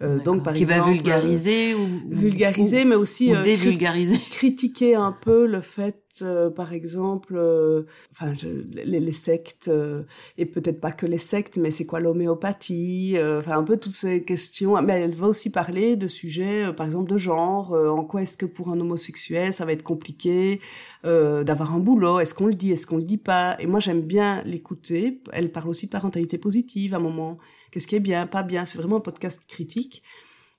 [0.00, 4.18] Euh, donc, par Qui exemple, va vulgariser ou vulgariser, mais aussi ou, euh, cri- dévulgariser.
[4.30, 8.32] critiquer un peu le fait, euh, par exemple, euh, enfin,
[8.72, 10.02] les, sectes, euh,
[10.36, 14.24] et peut-être pas que les sectes, mais c'est quoi l'homéopathie, enfin, un peu toutes ces
[14.24, 14.80] questions.
[14.82, 18.46] Mais elle va aussi parler de sujets, par exemple, de genre, en quoi est-ce que
[18.46, 20.60] pour un homosexuel, ça va être compliqué
[21.04, 23.56] d'avoir un boulot, est-ce qu'on le dit, est-ce qu'on le dit pas?
[23.60, 25.22] Et moi, j'aime bien l'écouter.
[25.32, 27.38] Elle parle aussi de parentalité positive à un moment.
[27.70, 28.64] Qu'est-ce qui est bien, pas bien?
[28.64, 30.02] C'est vraiment un podcast critique.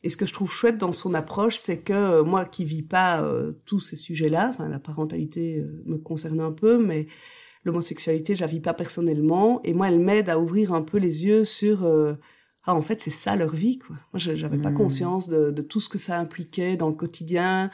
[0.03, 2.83] Et ce que je trouve chouette dans son approche, c'est que euh, moi qui vis
[2.83, 7.07] pas euh, tous ces sujets-là, enfin la parentalité euh, me concerne un peu, mais
[7.65, 9.61] l'homosexualité, je la vis pas personnellement.
[9.63, 11.85] Et moi, elle m'aide à ouvrir un peu les yeux sur
[12.65, 13.95] ah en fait c'est ça leur vie quoi.
[14.13, 14.75] Moi, je- j'avais pas Mm.
[14.75, 17.69] conscience de, de tout ce que ça impliquait dans le quotidien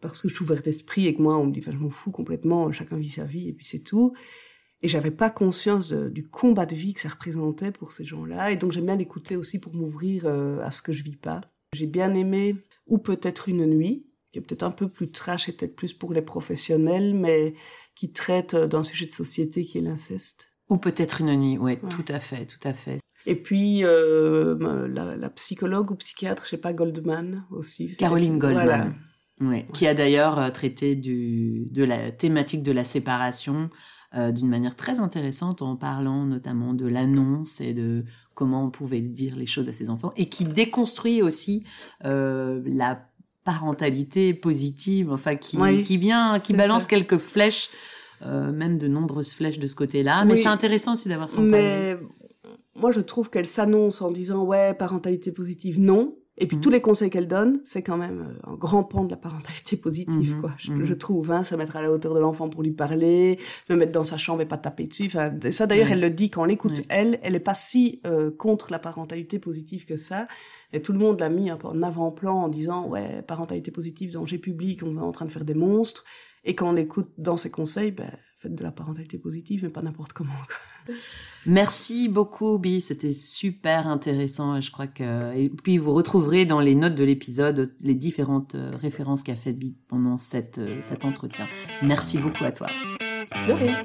[0.00, 1.90] parce que je suis ouverte d'esprit et que moi on me dit enfin je m'en
[1.90, 4.14] fous complètement, chacun vit sa vie et puis c'est tout.
[4.82, 8.52] Et j'avais pas conscience de- du combat de vie que ça représentait pour ces gens-là.
[8.52, 11.40] Et donc j'aime bien l'écouter aussi pour m'ouvrir euh, à ce que je vis pas.
[11.74, 12.56] J'ai bien aimé
[12.86, 16.12] ou peut-être une nuit, qui est peut-être un peu plus trash et peut-être plus pour
[16.12, 17.54] les professionnels, mais
[17.96, 20.52] qui traite euh, d'un sujet de société qui est l'inceste.
[20.70, 21.58] Ou peut-être une nuit.
[21.58, 21.88] Oui, Ouais.
[21.90, 23.00] tout à fait, tout à fait.
[23.26, 27.96] Et puis euh, la, la psychologue ou psychiatre, je sais pas, Goldman aussi.
[27.96, 28.64] Caroline Goldman.
[28.64, 28.86] Voilà.
[29.40, 33.70] Ouais, Qui a d'ailleurs traité du, de la thématique de la séparation
[34.14, 38.04] euh, d'une manière très intéressante en parlant notamment de l'annonce et de
[38.34, 41.64] comment on pouvait dire les choses à ses enfants et qui déconstruit aussi
[42.06, 43.06] euh, la
[43.44, 46.88] parentalité positive, enfin qui, Oui, qui vient, qui balance ça.
[46.88, 47.70] quelques flèches,
[48.22, 50.24] euh, même de nombreuses flèches de ce côté-là.
[50.24, 51.50] Mais c'est intéressant aussi d'avoir son point.
[51.50, 51.98] Mais
[52.74, 56.14] moi, je trouve qu'elle s'annonce en disant ouais, parentalité positive, non.
[56.40, 56.62] Et puis Mhm.
[56.62, 59.76] tous les conseils qu'elle donne, c'est quand même euh, un grand pan de la parentalité
[59.76, 60.52] positive, Mhm, quoi.
[60.56, 60.84] Je, mhm.
[60.84, 63.92] je trouve, hein, se mettre à la hauteur de l'enfant pour lui parler, le mettre
[63.92, 65.06] dans sa chambre et pas taper dessus.
[65.06, 65.92] Enfin, ça d'ailleurs, Ouais.
[65.94, 66.82] elle le dit quand on l'écoute.
[66.88, 70.28] Elle, elle est pas si euh, contre la parentalité positive que ça.
[70.72, 74.12] Et tout le monde l'a mis un peu en avant-plan en disant ouais, parentalité positive,
[74.12, 76.04] danger public, on est en train de faire des monstres.
[76.44, 79.82] Et quand on l'écoute dans ses conseils, ben, faites de la parentalité positive, mais pas
[79.82, 80.30] n'importe comment.
[80.86, 80.94] quoi.
[81.46, 82.80] Merci beaucoup, Bi.
[82.80, 84.56] C'était super intéressant.
[84.56, 88.54] et Je crois que et puis vous retrouverez dans les notes de l'épisode les différentes
[88.54, 91.46] euh, références qu'a fait Bi pendant cette, euh, cet entretien.
[91.82, 92.68] Merci beaucoup à toi.
[93.46, 93.84] De rien.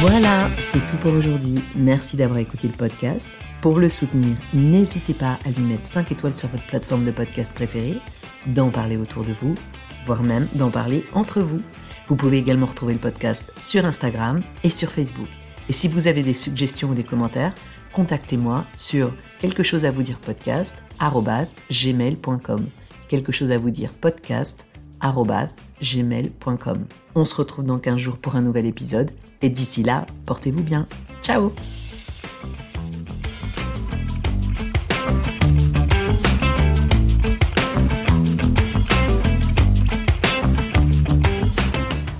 [0.00, 1.62] Voilà, c'est tout pour aujourd'hui.
[1.76, 3.30] Merci d'avoir écouté le podcast.
[3.60, 7.54] Pour le soutenir, n'hésitez pas à lui mettre 5 étoiles sur votre plateforme de podcast
[7.54, 7.98] préférée,
[8.46, 9.54] d'en parler autour de vous,
[10.06, 11.60] voire même d'en parler entre vous.
[12.06, 15.28] Vous pouvez également retrouver le podcast sur Instagram et sur Facebook.
[15.68, 17.54] Et si vous avez des suggestions ou des commentaires,
[17.92, 20.82] contactez-moi sur quelque chose à vous dire podcast
[25.80, 30.62] gmail.com On se retrouve dans 15 jours pour un nouvel épisode et d'ici là, portez-vous
[30.62, 30.86] bien.
[31.22, 31.52] Ciao